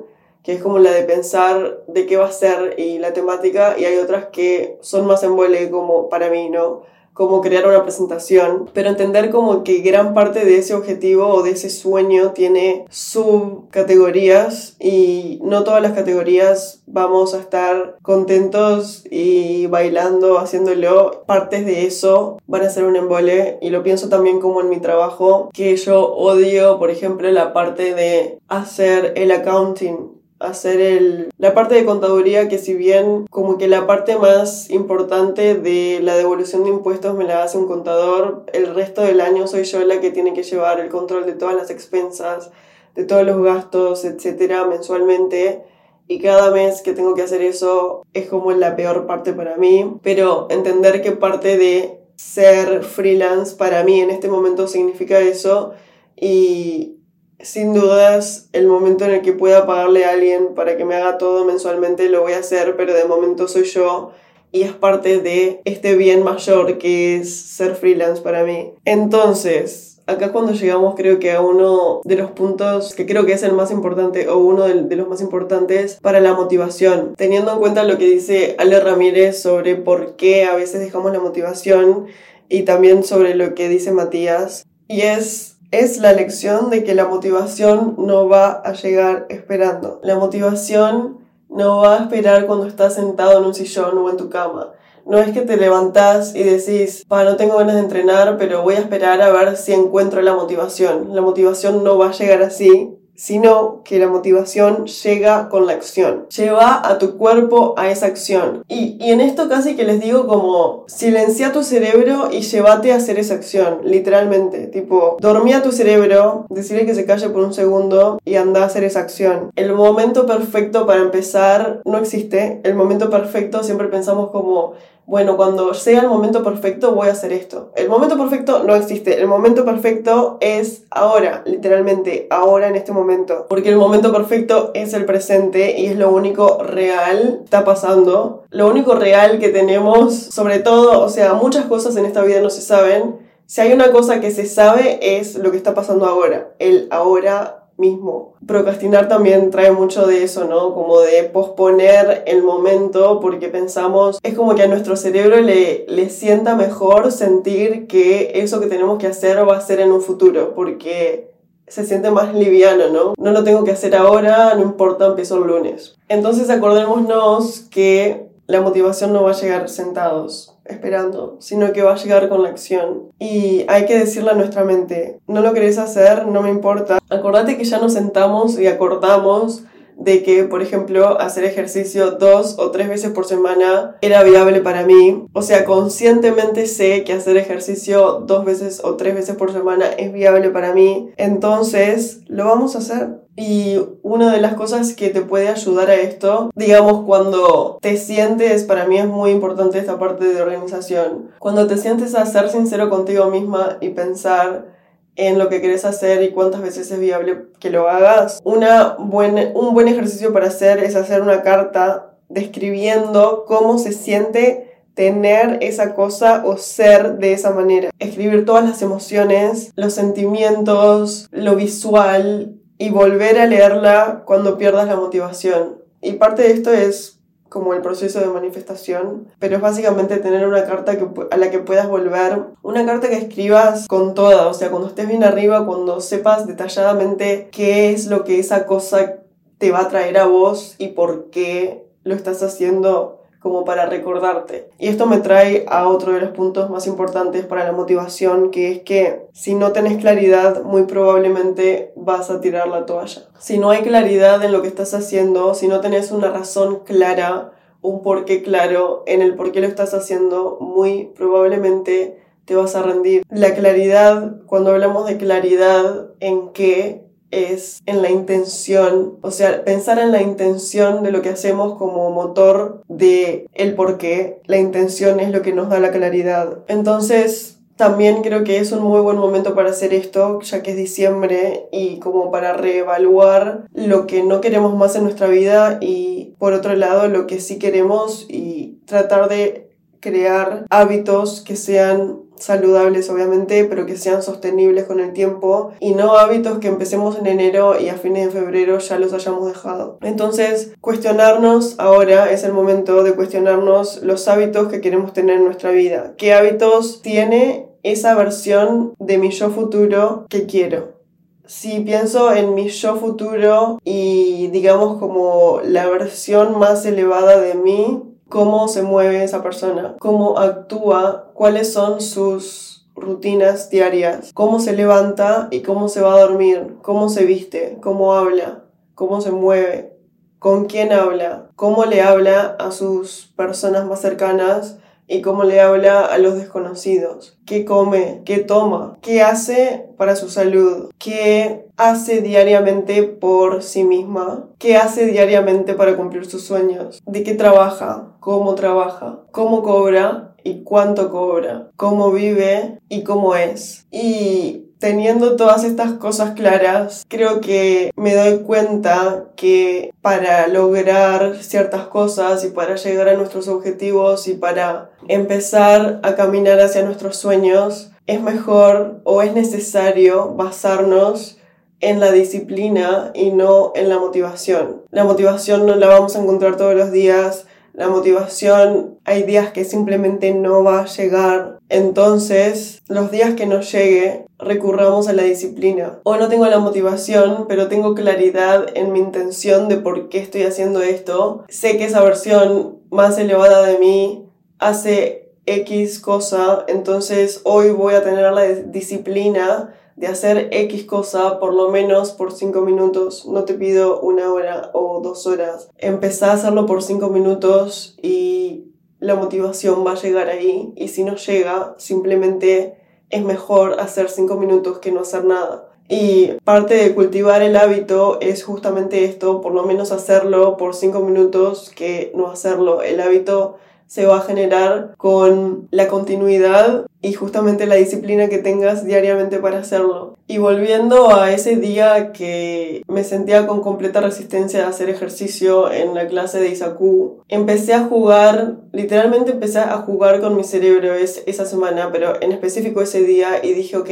que 0.42 0.54
es 0.54 0.62
como 0.62 0.78
la 0.78 0.90
de 0.90 1.02
pensar 1.02 1.82
de 1.86 2.06
qué 2.06 2.16
va 2.16 2.26
a 2.26 2.32
ser 2.32 2.74
y 2.78 2.98
la 2.98 3.12
temática, 3.12 3.76
y 3.78 3.84
hay 3.84 3.96
otras 3.98 4.26
que 4.26 4.78
son 4.80 5.06
más 5.06 5.22
en 5.22 5.36
vuele 5.36 5.70
como 5.70 6.08
para 6.08 6.30
mí, 6.30 6.50
¿no? 6.50 6.82
Como 7.14 7.42
crear 7.42 7.66
una 7.66 7.82
presentación, 7.82 8.70
pero 8.72 8.88
entender 8.88 9.30
como 9.30 9.64
que 9.64 9.80
gran 9.80 10.14
parte 10.14 10.46
de 10.46 10.56
ese 10.56 10.72
objetivo 10.72 11.26
o 11.28 11.42
de 11.42 11.50
ese 11.50 11.68
sueño 11.68 12.32
tiene 12.32 12.86
subcategorías 12.88 14.76
y 14.80 15.38
no 15.42 15.62
todas 15.62 15.82
las 15.82 15.92
categorías 15.92 16.82
vamos 16.86 17.34
a 17.34 17.38
estar 17.40 17.98
contentos 18.00 19.04
y 19.10 19.66
bailando, 19.66 20.38
haciéndolo. 20.38 21.24
Partes 21.26 21.66
de 21.66 21.86
eso 21.86 22.38
van 22.46 22.62
a 22.62 22.70
ser 22.70 22.84
un 22.84 22.96
embole 22.96 23.58
y 23.60 23.68
lo 23.68 23.82
pienso 23.82 24.08
también 24.08 24.40
como 24.40 24.62
en 24.62 24.70
mi 24.70 24.80
trabajo, 24.80 25.50
que 25.52 25.76
yo 25.76 26.14
odio, 26.14 26.78
por 26.78 26.90
ejemplo, 26.90 27.30
la 27.30 27.52
parte 27.52 27.94
de 27.94 28.38
hacer 28.48 29.12
el 29.16 29.32
accounting 29.32 30.21
hacer 30.42 30.80
el, 30.80 31.30
la 31.38 31.54
parte 31.54 31.74
de 31.74 31.84
contaduría 31.84 32.48
que 32.48 32.58
si 32.58 32.74
bien 32.74 33.26
como 33.30 33.58
que 33.58 33.68
la 33.68 33.86
parte 33.86 34.16
más 34.16 34.70
importante 34.70 35.54
de 35.54 36.00
la 36.02 36.16
devolución 36.16 36.64
de 36.64 36.70
impuestos 36.70 37.14
me 37.16 37.24
la 37.24 37.42
hace 37.42 37.58
un 37.58 37.66
contador, 37.66 38.44
el 38.52 38.74
resto 38.74 39.02
del 39.02 39.20
año 39.20 39.46
soy 39.46 39.64
yo 39.64 39.84
la 39.84 40.00
que 40.00 40.10
tiene 40.10 40.34
que 40.34 40.42
llevar 40.42 40.80
el 40.80 40.88
control 40.88 41.26
de 41.26 41.32
todas 41.32 41.54
las 41.54 41.70
expensas, 41.70 42.50
de 42.94 43.04
todos 43.04 43.24
los 43.24 43.42
gastos, 43.42 44.04
etcétera, 44.04 44.66
mensualmente. 44.66 45.64
Y 46.08 46.20
cada 46.20 46.50
mes 46.50 46.82
que 46.82 46.92
tengo 46.92 47.14
que 47.14 47.22
hacer 47.22 47.42
eso 47.42 48.02
es 48.12 48.28
como 48.28 48.52
la 48.52 48.76
peor 48.76 49.06
parte 49.06 49.32
para 49.32 49.56
mí. 49.56 49.98
Pero 50.02 50.46
entender 50.50 51.00
que 51.00 51.12
parte 51.12 51.56
de 51.56 52.00
ser 52.16 52.82
freelance 52.82 53.56
para 53.56 53.82
mí 53.82 54.00
en 54.00 54.10
este 54.10 54.28
momento 54.28 54.66
significa 54.66 55.20
eso. 55.20 55.72
Y 56.16 56.98
sin 57.42 57.74
dudas, 57.74 58.48
el 58.52 58.66
momento 58.66 59.04
en 59.04 59.12
el 59.12 59.22
que 59.22 59.32
pueda 59.32 59.66
pagarle 59.66 60.04
a 60.04 60.10
alguien 60.10 60.54
para 60.54 60.76
que 60.76 60.84
me 60.84 60.94
haga 60.94 61.18
todo 61.18 61.44
mensualmente 61.44 62.08
lo 62.08 62.22
voy 62.22 62.32
a 62.32 62.38
hacer, 62.38 62.76
pero 62.76 62.94
de 62.94 63.04
momento 63.04 63.48
soy 63.48 63.64
yo 63.64 64.12
y 64.52 64.62
es 64.62 64.72
parte 64.72 65.18
de 65.18 65.60
este 65.64 65.96
bien 65.96 66.22
mayor 66.22 66.78
que 66.78 67.16
es 67.16 67.34
ser 67.34 67.74
freelance 67.74 68.22
para 68.22 68.44
mí. 68.44 68.74
Entonces, 68.84 70.00
acá 70.06 70.30
cuando 70.30 70.52
llegamos 70.52 70.94
creo 70.94 71.18
que 71.18 71.32
a 71.32 71.40
uno 71.40 72.00
de 72.04 72.16
los 72.16 72.30
puntos 72.30 72.94
que 72.94 73.06
creo 73.06 73.24
que 73.24 73.32
es 73.32 73.42
el 73.42 73.52
más 73.52 73.70
importante 73.70 74.28
o 74.28 74.38
uno 74.38 74.64
de, 74.64 74.96
los 74.96 75.08
más 75.08 75.20
importantes 75.20 75.98
para 76.02 76.20
la 76.20 76.34
motivación, 76.34 77.14
teniendo 77.16 77.52
en 77.52 77.58
cuenta 77.58 77.84
lo 77.84 77.98
que 77.98 78.06
dice 78.06 78.54
Ale 78.58 78.78
Ramírez 78.78 79.40
sobre 79.40 79.74
por 79.74 80.16
qué 80.16 80.44
a 80.44 80.54
veces 80.54 80.80
dejamos 80.80 81.12
la 81.12 81.20
motivación 81.20 82.06
y 82.48 82.62
también 82.62 83.02
sobre 83.02 83.34
lo 83.34 83.54
que 83.54 83.68
dice 83.68 83.92
Matías, 83.92 84.66
y 84.86 85.00
es 85.02 85.51
es 85.72 85.98
la 85.98 86.12
lección 86.12 86.68
de 86.68 86.84
que 86.84 86.94
la 86.94 87.06
motivación 87.06 87.94
no 87.96 88.28
va 88.28 88.52
a 88.52 88.74
llegar 88.74 89.26
esperando. 89.30 90.00
La 90.04 90.16
motivación 90.16 91.18
no 91.48 91.78
va 91.78 91.96
a 91.96 92.02
esperar 92.02 92.46
cuando 92.46 92.66
estás 92.66 92.94
sentado 92.94 93.38
en 93.38 93.46
un 93.46 93.54
sillón 93.54 93.96
o 93.96 94.10
en 94.10 94.18
tu 94.18 94.28
cama. 94.28 94.72
No 95.06 95.18
es 95.18 95.32
que 95.32 95.40
te 95.40 95.56
levantás 95.56 96.36
y 96.36 96.42
decís, 96.42 97.04
pa, 97.08 97.24
no 97.24 97.36
tengo 97.36 97.56
ganas 97.56 97.74
de 97.74 97.80
entrenar, 97.80 98.36
pero 98.36 98.62
voy 98.62 98.74
a 98.74 98.80
esperar 98.80 99.20
a 99.22 99.32
ver 99.32 99.56
si 99.56 99.72
encuentro 99.72 100.20
la 100.20 100.34
motivación. 100.34 101.14
La 101.14 101.22
motivación 101.22 101.82
no 101.82 101.96
va 101.96 102.10
a 102.10 102.12
llegar 102.12 102.42
así, 102.42 102.94
sino 103.22 103.82
que 103.84 104.00
la 104.00 104.08
motivación 104.08 104.86
llega 104.86 105.48
con 105.48 105.68
la 105.68 105.74
acción. 105.74 106.26
Lleva 106.28 106.84
a 106.84 106.98
tu 106.98 107.16
cuerpo 107.18 107.72
a 107.76 107.88
esa 107.88 108.06
acción. 108.06 108.64
Y, 108.66 108.96
y, 108.98 109.12
en 109.12 109.20
esto 109.20 109.48
casi 109.48 109.76
que 109.76 109.84
les 109.84 110.00
digo 110.00 110.26
como 110.26 110.82
silencia 110.88 111.52
tu 111.52 111.62
cerebro 111.62 112.30
y 112.32 112.40
llévate 112.40 112.92
a 112.92 112.96
hacer 112.96 113.20
esa 113.20 113.34
acción, 113.34 113.78
literalmente. 113.84 114.66
Tipo, 114.66 115.18
dormí 115.20 115.52
a 115.52 115.62
tu 115.62 115.70
cerebro, 115.70 116.46
decirle 116.48 116.84
que 116.84 116.96
se 116.96 117.04
calle 117.04 117.28
por 117.28 117.44
un 117.44 117.54
segundo 117.54 118.18
y 118.24 118.34
anda 118.34 118.64
a 118.64 118.66
hacer 118.66 118.82
esa 118.82 118.98
acción. 118.98 119.52
El 119.54 119.72
momento 119.72 120.26
perfecto 120.26 120.84
para 120.84 121.00
empezar 121.00 121.80
no 121.84 121.98
existe. 121.98 122.60
El 122.64 122.74
momento 122.74 123.08
perfecto 123.08 123.62
siempre 123.62 123.86
pensamos 123.86 124.30
como 124.30 124.72
bueno, 125.04 125.36
cuando 125.36 125.74
sea 125.74 126.00
el 126.00 126.08
momento 126.08 126.42
perfecto 126.44 126.92
voy 126.92 127.08
a 127.08 127.12
hacer 127.12 127.32
esto. 127.32 127.72
El 127.74 127.88
momento 127.88 128.16
perfecto 128.16 128.62
no 128.64 128.74
existe. 128.74 129.20
El 129.20 129.26
momento 129.26 129.64
perfecto 129.64 130.38
es 130.40 130.84
ahora, 130.90 131.42
literalmente, 131.44 132.28
ahora 132.30 132.68
en 132.68 132.76
este 132.76 132.92
momento. 132.92 133.46
Porque 133.48 133.68
el 133.68 133.76
momento 133.76 134.12
perfecto 134.12 134.70
es 134.74 134.94
el 134.94 135.04
presente 135.04 135.78
y 135.78 135.86
es 135.86 135.96
lo 135.96 136.10
único 136.12 136.62
real 136.62 137.38
que 137.38 137.44
está 137.44 137.64
pasando. 137.64 138.44
Lo 138.50 138.68
único 138.68 138.94
real 138.94 139.38
que 139.38 139.48
tenemos, 139.48 140.14
sobre 140.14 140.60
todo, 140.60 141.00
o 141.00 141.08
sea, 141.08 141.34
muchas 141.34 141.66
cosas 141.66 141.96
en 141.96 142.04
esta 142.04 142.22
vida 142.22 142.40
no 142.40 142.50
se 142.50 142.62
saben. 142.62 143.16
Si 143.46 143.60
hay 143.60 143.72
una 143.72 143.90
cosa 143.90 144.20
que 144.20 144.30
se 144.30 144.46
sabe 144.46 145.18
es 145.18 145.34
lo 145.34 145.50
que 145.50 145.56
está 145.56 145.74
pasando 145.74 146.06
ahora. 146.06 146.52
El 146.58 146.86
ahora 146.90 147.61
mismo. 147.82 148.34
Procrastinar 148.46 149.08
también 149.08 149.50
trae 149.50 149.72
mucho 149.72 150.06
de 150.06 150.22
eso, 150.22 150.44
¿no? 150.44 150.72
Como 150.72 151.00
de 151.00 151.24
posponer 151.24 152.22
el 152.26 152.42
momento 152.42 153.18
porque 153.20 153.48
pensamos, 153.48 154.18
es 154.22 154.34
como 154.34 154.54
que 154.54 154.62
a 154.62 154.68
nuestro 154.68 154.96
cerebro 154.96 155.40
le, 155.40 155.84
le 155.88 156.08
sienta 156.08 156.54
mejor 156.54 157.10
sentir 157.10 157.88
que 157.88 158.32
eso 158.36 158.60
que 158.60 158.68
tenemos 158.68 158.98
que 158.98 159.08
hacer 159.08 159.36
va 159.48 159.56
a 159.56 159.60
ser 159.60 159.80
en 159.80 159.90
un 159.90 160.00
futuro, 160.00 160.54
porque 160.54 161.32
se 161.66 161.84
siente 161.84 162.10
más 162.10 162.34
liviano, 162.34 162.88
¿no? 162.88 163.14
No 163.18 163.32
lo 163.32 163.44
tengo 163.44 163.64
que 163.64 163.72
hacer 163.72 163.96
ahora, 163.96 164.54
no 164.54 164.62
importa, 164.62 165.06
empiezo 165.06 165.38
el 165.38 165.48
lunes. 165.48 165.96
Entonces 166.08 166.48
acordémonos 166.50 167.60
que 167.70 168.28
la 168.46 168.60
motivación 168.60 169.12
no 169.12 169.24
va 169.24 169.30
a 169.30 169.40
llegar 169.40 169.68
sentados 169.68 170.51
esperando, 170.64 171.36
sino 171.40 171.72
que 171.72 171.82
va 171.82 171.92
a 171.92 171.96
llegar 171.96 172.28
con 172.28 172.42
la 172.42 172.48
acción. 172.48 173.10
Y 173.18 173.64
hay 173.68 173.86
que 173.86 173.98
decirle 173.98 174.30
a 174.30 174.34
nuestra 174.34 174.64
mente, 174.64 175.18
no 175.26 175.40
lo 175.40 175.52
querés 175.52 175.78
hacer, 175.78 176.26
no 176.26 176.42
me 176.42 176.50
importa. 176.50 176.98
Acordate 177.10 177.56
que 177.56 177.64
ya 177.64 177.78
nos 177.78 177.94
sentamos 177.94 178.58
y 178.58 178.66
acordamos 178.66 179.64
de 179.96 180.22
que, 180.22 180.44
por 180.44 180.62
ejemplo, 180.62 181.20
hacer 181.20 181.44
ejercicio 181.44 182.12
dos 182.12 182.58
o 182.58 182.70
tres 182.70 182.88
veces 182.88 183.10
por 183.10 183.24
semana 183.24 183.96
era 184.00 184.22
viable 184.22 184.60
para 184.60 184.84
mí. 184.84 185.26
O 185.32 185.42
sea, 185.42 185.64
conscientemente 185.64 186.66
sé 186.66 187.04
que 187.04 187.12
hacer 187.12 187.36
ejercicio 187.36 188.24
dos 188.26 188.44
veces 188.44 188.80
o 188.84 188.96
tres 188.96 189.14
veces 189.14 189.36
por 189.36 189.52
semana 189.52 189.86
es 189.86 190.12
viable 190.12 190.50
para 190.50 190.72
mí. 190.72 191.10
Entonces, 191.16 192.20
lo 192.28 192.46
vamos 192.46 192.74
a 192.74 192.78
hacer. 192.78 193.22
Y 193.34 193.78
una 194.02 194.30
de 194.30 194.42
las 194.42 194.54
cosas 194.54 194.92
que 194.92 195.08
te 195.08 195.22
puede 195.22 195.48
ayudar 195.48 195.88
a 195.88 195.94
esto, 195.94 196.50
digamos, 196.54 197.04
cuando 197.06 197.78
te 197.80 197.96
sientes, 197.96 198.64
para 198.64 198.86
mí 198.86 198.98
es 198.98 199.06
muy 199.06 199.30
importante 199.30 199.78
esta 199.78 199.98
parte 199.98 200.26
de 200.26 200.42
organización, 200.42 201.30
cuando 201.38 201.66
te 201.66 201.78
sientes 201.78 202.14
a 202.14 202.26
ser 202.26 202.50
sincero 202.50 202.90
contigo 202.90 203.30
misma 203.30 203.78
y 203.80 203.90
pensar 203.90 204.71
en 205.16 205.38
lo 205.38 205.48
que 205.48 205.60
quieres 205.60 205.84
hacer 205.84 206.22
y 206.22 206.30
cuántas 206.30 206.62
veces 206.62 206.90
es 206.90 206.98
viable 206.98 207.44
que 207.58 207.70
lo 207.70 207.88
hagas. 207.88 208.40
Una 208.44 208.96
buen, 208.98 209.52
un 209.54 209.74
buen 209.74 209.88
ejercicio 209.88 210.32
para 210.32 210.48
hacer 210.48 210.78
es 210.78 210.96
hacer 210.96 211.22
una 211.22 211.42
carta 211.42 212.16
describiendo 212.28 213.44
cómo 213.46 213.78
se 213.78 213.92
siente 213.92 214.72
tener 214.94 215.58
esa 215.62 215.94
cosa 215.94 216.42
o 216.44 216.56
ser 216.56 217.18
de 217.18 217.32
esa 217.32 217.50
manera. 217.50 217.90
Escribir 217.98 218.44
todas 218.44 218.64
las 218.64 218.82
emociones, 218.82 219.72
los 219.74 219.94
sentimientos, 219.94 221.28
lo 221.30 221.56
visual 221.56 222.56
y 222.78 222.90
volver 222.90 223.38
a 223.38 223.46
leerla 223.46 224.22
cuando 224.26 224.58
pierdas 224.58 224.86
la 224.88 224.96
motivación. 224.96 225.82
Y 226.00 226.14
parte 226.14 226.42
de 226.42 226.52
esto 226.52 226.72
es 226.72 227.21
como 227.52 227.74
el 227.74 227.82
proceso 227.82 228.18
de 228.18 228.28
manifestación, 228.28 229.28
pero 229.38 229.56
es 229.56 229.62
básicamente 229.62 230.16
tener 230.16 230.46
una 230.46 230.64
carta 230.64 230.96
a 231.30 231.36
la 231.36 231.50
que 231.50 231.58
puedas 231.58 231.86
volver, 231.86 232.44
una 232.62 232.86
carta 232.86 233.10
que 233.10 233.18
escribas 233.18 233.86
con 233.88 234.14
toda, 234.14 234.48
o 234.48 234.54
sea, 234.54 234.70
cuando 234.70 234.88
estés 234.88 235.06
bien 235.06 235.22
arriba, 235.22 235.66
cuando 235.66 236.00
sepas 236.00 236.46
detalladamente 236.46 237.50
qué 237.52 237.92
es 237.92 238.06
lo 238.06 238.24
que 238.24 238.38
esa 238.38 238.64
cosa 238.64 239.16
te 239.58 239.70
va 239.70 239.80
a 239.80 239.88
traer 239.88 240.16
a 240.16 240.26
vos 240.26 240.76
y 240.78 240.88
por 240.88 241.30
qué 241.30 241.86
lo 242.04 242.14
estás 242.14 242.42
haciendo 242.42 243.21
como 243.42 243.64
para 243.64 243.86
recordarte. 243.86 244.68
Y 244.78 244.88
esto 244.88 245.06
me 245.06 245.18
trae 245.18 245.64
a 245.68 245.88
otro 245.88 246.12
de 246.12 246.20
los 246.20 246.30
puntos 246.30 246.70
más 246.70 246.86
importantes 246.86 247.44
para 247.44 247.64
la 247.64 247.72
motivación, 247.72 248.50
que 248.50 248.70
es 248.70 248.82
que 248.82 249.26
si 249.32 249.54
no 249.54 249.72
tenés 249.72 249.98
claridad, 249.98 250.62
muy 250.62 250.84
probablemente 250.84 251.92
vas 251.96 252.30
a 252.30 252.40
tirar 252.40 252.68
la 252.68 252.86
toalla. 252.86 253.22
Si 253.38 253.58
no 253.58 253.70
hay 253.70 253.82
claridad 253.82 254.42
en 254.44 254.52
lo 254.52 254.62
que 254.62 254.68
estás 254.68 254.94
haciendo, 254.94 255.54
si 255.54 255.68
no 255.68 255.80
tenés 255.80 256.12
una 256.12 256.30
razón 256.30 256.80
clara, 256.84 257.52
un 257.80 258.02
porqué 258.02 258.42
claro 258.42 259.02
en 259.06 259.22
el 259.22 259.34
por 259.34 259.50
qué 259.50 259.60
lo 259.60 259.66
estás 259.66 259.92
haciendo, 259.92 260.58
muy 260.60 261.10
probablemente 261.16 262.22
te 262.44 262.54
vas 262.54 262.74
a 262.76 262.82
rendir. 262.82 263.22
La 263.28 263.54
claridad, 263.54 264.36
cuando 264.46 264.70
hablamos 264.70 265.06
de 265.06 265.16
claridad 265.16 266.10
en 266.20 266.50
qué, 266.50 267.01
es 267.32 267.82
en 267.86 268.02
la 268.02 268.10
intención, 268.10 269.18
o 269.22 269.32
sea, 269.32 269.64
pensar 269.64 269.98
en 269.98 270.12
la 270.12 270.22
intención 270.22 271.02
de 271.02 271.10
lo 271.10 271.22
que 271.22 271.30
hacemos 271.30 271.76
como 271.76 272.10
motor 272.10 272.82
de 272.88 273.46
el 273.54 273.74
por 273.74 273.98
qué. 273.98 274.40
La 274.44 274.58
intención 274.58 275.18
es 275.18 275.30
lo 275.32 275.42
que 275.42 275.52
nos 275.52 275.68
da 275.68 275.80
la 275.80 275.90
claridad. 275.90 276.58
Entonces, 276.68 277.58
también 277.76 278.22
creo 278.22 278.44
que 278.44 278.58
es 278.58 278.70
un 278.70 278.82
muy 278.82 279.00
buen 279.00 279.16
momento 279.16 279.54
para 279.54 279.70
hacer 279.70 279.92
esto, 279.92 280.40
ya 280.42 280.62
que 280.62 280.72
es 280.72 280.76
diciembre 280.76 281.68
y 281.72 281.98
como 281.98 282.30
para 282.30 282.52
reevaluar 282.52 283.66
lo 283.72 284.06
que 284.06 284.22
no 284.22 284.40
queremos 284.40 284.76
más 284.76 284.94
en 284.94 285.04
nuestra 285.04 285.26
vida 285.26 285.78
y 285.80 286.34
por 286.38 286.52
otro 286.52 286.74
lado 286.76 287.08
lo 287.08 287.26
que 287.26 287.40
sí 287.40 287.58
queremos 287.58 288.26
y 288.28 288.78
tratar 288.84 289.28
de 289.28 289.70
crear 290.00 290.66
hábitos 290.68 291.40
que 291.40 291.56
sean 291.56 292.21
saludables 292.42 293.08
obviamente, 293.08 293.64
pero 293.64 293.86
que 293.86 293.96
sean 293.96 294.22
sostenibles 294.22 294.84
con 294.84 295.00
el 295.00 295.12
tiempo 295.12 295.70
y 295.80 295.94
no 295.94 296.16
hábitos 296.16 296.58
que 296.58 296.68
empecemos 296.68 297.16
en 297.18 297.26
enero 297.26 297.80
y 297.80 297.88
a 297.88 297.94
fines 297.94 298.26
de 298.26 298.40
febrero 298.40 298.78
ya 298.78 298.98
los 298.98 299.12
hayamos 299.12 299.46
dejado. 299.46 299.98
Entonces, 300.02 300.72
cuestionarnos 300.80 301.76
ahora 301.78 302.32
es 302.32 302.42
el 302.42 302.52
momento 302.52 303.04
de 303.04 303.14
cuestionarnos 303.14 304.02
los 304.02 304.26
hábitos 304.28 304.68
que 304.68 304.80
queremos 304.80 305.12
tener 305.12 305.36
en 305.36 305.44
nuestra 305.44 305.70
vida. 305.70 306.14
¿Qué 306.16 306.34
hábitos 306.34 307.00
tiene 307.02 307.68
esa 307.84 308.14
versión 308.14 308.94
de 308.98 309.18
mi 309.18 309.30
yo 309.30 309.50
futuro 309.50 310.26
que 310.28 310.46
quiero? 310.46 311.00
Si 311.46 311.80
pienso 311.80 312.32
en 312.34 312.54
mi 312.54 312.68
yo 312.68 312.96
futuro 312.96 313.78
y 313.84 314.48
digamos 314.48 314.98
como 314.98 315.60
la 315.64 315.88
versión 315.88 316.58
más 316.58 316.86
elevada 316.86 317.40
de 317.40 317.54
mí, 317.54 318.02
cómo 318.32 318.66
se 318.66 318.82
mueve 318.82 319.22
esa 319.22 319.42
persona, 319.42 319.96
cómo 319.98 320.38
actúa, 320.38 321.31
cuáles 321.42 321.72
son 321.72 322.00
sus 322.00 322.86
rutinas 322.94 323.68
diarias, 323.68 324.30
cómo 324.32 324.60
se 324.60 324.74
levanta 324.74 325.48
y 325.50 325.62
cómo 325.62 325.88
se 325.88 326.00
va 326.00 326.14
a 326.14 326.20
dormir, 326.20 326.76
cómo 326.82 327.08
se 327.08 327.24
viste, 327.24 327.78
cómo 327.82 328.12
habla, 328.14 328.62
cómo 328.94 329.20
se 329.20 329.32
mueve, 329.32 329.98
con 330.38 330.66
quién 330.66 330.92
habla, 330.92 331.50
cómo 331.56 331.84
le 331.84 332.00
habla 332.00 332.54
a 332.60 332.70
sus 332.70 333.32
personas 333.34 333.86
más 333.86 334.00
cercanas 334.00 334.78
y 335.08 335.20
cómo 335.20 335.42
le 335.42 335.60
habla 335.60 336.02
a 336.02 336.16
los 336.18 336.36
desconocidos, 336.36 337.36
qué 337.44 337.64
come, 337.64 338.22
qué 338.24 338.38
toma, 338.38 338.96
qué 339.02 339.22
hace 339.22 339.88
para 339.98 340.14
su 340.14 340.28
salud, 340.28 340.92
qué 340.96 341.66
hace 341.76 342.20
diariamente 342.20 343.02
por 343.02 343.64
sí 343.64 343.82
misma, 343.82 344.48
qué 344.58 344.76
hace 344.76 345.06
diariamente 345.06 345.74
para 345.74 345.96
cumplir 345.96 346.24
sus 346.24 346.44
sueños, 346.44 347.02
de 347.04 347.24
qué 347.24 347.34
trabaja, 347.34 348.12
cómo 348.20 348.54
trabaja, 348.54 349.18
cómo 349.32 349.64
cobra 349.64 350.31
y 350.44 350.62
cuánto 350.62 351.10
cobra, 351.10 351.70
cómo 351.76 352.10
vive 352.12 352.78
y 352.88 353.02
cómo 353.02 353.34
es. 353.34 353.86
Y 353.90 354.66
teniendo 354.78 355.36
todas 355.36 355.62
estas 355.62 355.92
cosas 355.92 356.32
claras, 356.32 357.04
creo 357.08 357.40
que 357.40 357.92
me 357.94 358.16
doy 358.16 358.40
cuenta 358.40 359.26
que 359.36 359.92
para 360.00 360.48
lograr 360.48 361.36
ciertas 361.42 361.86
cosas 361.86 362.44
y 362.44 362.48
para 362.48 362.74
llegar 362.74 363.08
a 363.08 363.14
nuestros 363.14 363.46
objetivos 363.46 364.26
y 364.26 364.34
para 364.34 364.90
empezar 365.06 366.00
a 366.02 366.16
caminar 366.16 366.60
hacia 366.60 366.82
nuestros 366.82 367.16
sueños, 367.16 367.92
es 368.06 368.20
mejor 368.20 369.00
o 369.04 369.22
es 369.22 369.32
necesario 369.34 370.34
basarnos 370.34 371.38
en 371.78 372.00
la 372.00 372.10
disciplina 372.10 373.10
y 373.14 373.30
no 373.30 373.72
en 373.74 373.88
la 373.88 373.98
motivación. 373.98 374.82
La 374.90 375.04
motivación 375.04 375.66
no 375.66 375.76
la 375.76 375.88
vamos 375.88 376.16
a 376.16 376.22
encontrar 376.22 376.56
todos 376.56 376.74
los 376.74 376.90
días, 376.92 377.46
la 377.72 377.88
motivación 377.88 378.98
hay 379.04 379.22
días 379.22 379.52
que 379.52 379.64
simplemente 379.64 380.32
no 380.34 380.62
va 380.62 380.82
a 380.82 380.86
llegar. 380.86 381.58
Entonces, 381.68 382.82
los 382.88 383.10
días 383.10 383.34
que 383.34 383.46
no 383.46 383.60
llegue, 383.60 384.26
recurramos 384.38 385.08
a 385.08 385.14
la 385.14 385.22
disciplina. 385.22 386.00
O 386.04 386.16
no 386.16 386.28
tengo 386.28 386.46
la 386.46 386.58
motivación, 386.58 387.46
pero 387.48 387.68
tengo 387.68 387.94
claridad 387.94 388.66
en 388.74 388.92
mi 388.92 388.98
intención 388.98 389.68
de 389.68 389.78
por 389.78 390.08
qué 390.08 390.18
estoy 390.18 390.42
haciendo 390.42 390.82
esto. 390.82 391.44
Sé 391.48 391.78
que 391.78 391.84
esa 391.84 392.02
versión 392.02 392.78
más 392.90 393.18
elevada 393.18 393.66
de 393.66 393.78
mí 393.78 394.28
hace 394.58 395.32
X 395.46 395.98
cosa, 395.98 396.64
entonces 396.68 397.40
hoy 397.44 397.70
voy 397.70 397.94
a 397.94 398.04
tener 398.04 398.30
la 398.32 398.44
disciplina 398.44 399.74
de 399.96 400.06
hacer 400.06 400.48
X 400.50 400.84
cosa 400.84 401.38
por 401.38 401.54
lo 401.54 401.70
menos 401.70 402.12
por 402.12 402.32
5 402.32 402.60
minutos. 402.62 403.26
No 403.26 403.44
te 403.44 403.54
pido 403.54 404.00
una 404.00 404.32
hora 404.32 404.70
o 404.72 405.00
dos 405.00 405.26
horas. 405.26 405.68
Empezá 405.78 406.30
a 406.30 406.34
hacerlo 406.34 406.66
por 406.66 406.82
5 406.82 407.08
minutos 407.08 407.96
y 408.02 408.72
la 408.98 409.16
motivación 409.16 409.84
va 409.86 409.92
a 409.92 410.00
llegar 410.00 410.28
ahí. 410.28 410.72
Y 410.76 410.88
si 410.88 411.04
no 411.04 411.16
llega, 411.16 411.74
simplemente 411.78 412.78
es 413.10 413.24
mejor 413.24 413.80
hacer 413.80 414.08
5 414.08 414.36
minutos 414.36 414.78
que 414.78 414.92
no 414.92 415.00
hacer 415.00 415.24
nada. 415.24 415.68
Y 415.88 416.32
parte 416.44 416.74
de 416.74 416.94
cultivar 416.94 417.42
el 417.42 417.56
hábito 417.56 418.18
es 418.20 418.44
justamente 418.44 419.04
esto, 419.04 419.40
por 419.40 419.52
lo 419.52 419.64
menos 419.64 419.92
hacerlo 419.92 420.56
por 420.56 420.74
5 420.74 421.00
minutos 421.00 421.70
que 421.74 422.12
no 422.14 422.28
hacerlo. 422.28 422.80
El 422.82 423.00
hábito 423.00 423.56
se 423.92 424.06
va 424.06 424.16
a 424.16 424.22
generar 424.22 424.94
con 424.96 425.68
la 425.70 425.86
continuidad 425.86 426.86
y 427.02 427.12
justamente 427.12 427.66
la 427.66 427.74
disciplina 427.74 428.30
que 428.30 428.38
tengas 428.38 428.86
diariamente 428.86 429.38
para 429.38 429.58
hacerlo. 429.58 430.16
Y 430.26 430.38
volviendo 430.38 431.14
a 431.14 431.30
ese 431.30 431.56
día 431.56 432.10
que 432.12 432.82
me 432.88 433.04
sentía 433.04 433.46
con 433.46 433.60
completa 433.60 434.00
resistencia 434.00 434.64
a 434.64 434.70
hacer 434.70 434.88
ejercicio 434.88 435.70
en 435.70 435.94
la 435.94 436.06
clase 436.06 436.40
de 436.40 436.48
Isaku, 436.48 437.22
empecé 437.28 437.74
a 437.74 437.84
jugar, 437.84 438.60
literalmente 438.72 439.32
empecé 439.32 439.58
a 439.58 439.76
jugar 439.82 440.22
con 440.22 440.36
mi 440.36 440.44
cerebro 440.44 440.94
esa 440.94 441.44
semana, 441.44 441.90
pero 441.92 442.14
en 442.22 442.32
específico 442.32 442.80
ese 442.80 443.02
día 443.02 443.44
y 443.44 443.52
dije, 443.52 443.76
ok, 443.76 443.90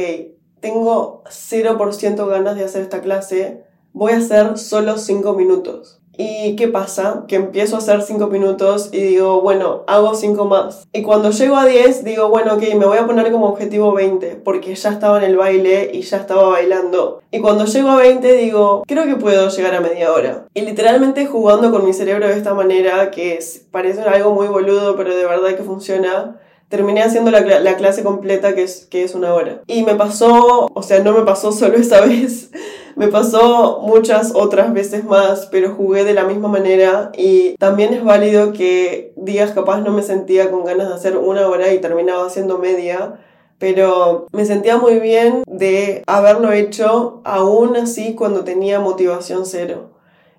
tengo 0.61 1.21
0% 1.27 2.27
ganas 2.27 2.55
de 2.55 2.63
hacer 2.63 2.81
esta 2.81 3.01
clase, 3.01 3.65
voy 3.93 4.13
a 4.13 4.17
hacer 4.17 4.57
solo 4.57 4.97
5 4.97 5.35
minutos. 5.35 6.00
¿Y 6.21 6.55
qué 6.55 6.67
pasa? 6.67 7.25
Que 7.27 7.35
empiezo 7.35 7.75
a 7.75 7.79
hacer 7.79 8.03
5 8.03 8.27
minutos 8.27 8.89
y 8.91 8.99
digo, 8.99 9.41
bueno, 9.41 9.83
hago 9.87 10.13
5 10.13 10.45
más. 10.45 10.87
Y 10.93 11.01
cuando 11.01 11.31
llego 11.31 11.55
a 11.55 11.65
10, 11.65 12.03
digo, 12.03 12.29
bueno, 12.29 12.53
ok, 12.53 12.61
me 12.75 12.85
voy 12.85 12.99
a 12.99 13.07
poner 13.07 13.31
como 13.31 13.47
objetivo 13.47 13.91
20, 13.93 14.35
porque 14.43 14.75
ya 14.75 14.91
estaba 14.91 15.17
en 15.17 15.23
el 15.23 15.37
baile 15.37 15.89
y 15.91 16.01
ya 16.01 16.17
estaba 16.17 16.49
bailando. 16.49 17.23
Y 17.31 17.39
cuando 17.39 17.65
llego 17.65 17.89
a 17.89 17.97
20, 17.97 18.33
digo, 18.33 18.83
creo 18.87 19.05
que 19.05 19.15
puedo 19.15 19.49
llegar 19.49 19.73
a 19.73 19.81
media 19.81 20.13
hora. 20.13 20.45
Y 20.53 20.61
literalmente 20.61 21.25
jugando 21.25 21.71
con 21.71 21.85
mi 21.85 21.93
cerebro 21.93 22.27
de 22.27 22.37
esta 22.37 22.53
manera, 22.53 23.09
que 23.09 23.39
parece 23.71 24.01
algo 24.01 24.31
muy 24.35 24.45
boludo, 24.45 24.95
pero 24.95 25.15
de 25.15 25.25
verdad 25.25 25.55
que 25.55 25.63
funciona, 25.63 26.39
terminé 26.69 27.01
haciendo 27.01 27.31
la, 27.31 27.41
la, 27.41 27.75
clase 27.77 28.03
completa 28.03 28.53
que 28.53 28.63
es, 28.63 28.85
que 28.85 29.03
es 29.03 29.15
una 29.15 29.33
hora. 29.33 29.61
Y 29.67 29.83
me 29.83 29.95
pasó, 29.95 30.67
o 30.73 30.83
sea, 30.83 30.99
no 30.99 31.13
me 31.13 31.23
pasó 31.23 31.51
solo 31.51 31.77
esta 31.77 32.01
vez, 32.05 32.51
me 32.95 33.07
pasó 33.07 33.79
muchas 33.81 34.33
otras 34.35 34.73
veces 34.73 35.03
más, 35.03 35.47
pero 35.51 35.75
jugué 35.75 36.03
de 36.03 36.13
la 36.13 36.23
misma 36.23 36.47
manera 36.47 37.11
y 37.17 37.55
también 37.57 37.93
es 37.93 38.03
válido 38.03 38.53
que 38.53 39.13
días 39.15 39.51
capaz 39.51 39.81
no 39.81 39.91
me 39.91 40.03
sentía 40.03 40.51
con 40.51 40.65
ganas 40.65 40.89
de 40.89 40.95
hacer 40.95 41.17
una 41.17 41.47
hora 41.47 41.73
y 41.73 41.79
terminaba 41.79 42.25
haciendo 42.25 42.57
media. 42.57 43.19
Pero 43.57 44.25
me 44.31 44.45
sentía 44.45 44.77
muy 44.77 44.99
bien 44.99 45.43
de 45.45 46.01
haberlo 46.07 46.51
hecho 46.51 47.21
aún 47.23 47.75
así 47.75 48.15
cuando 48.15 48.43
tenía 48.43 48.79
motivación 48.79 49.45
cero. 49.45 49.91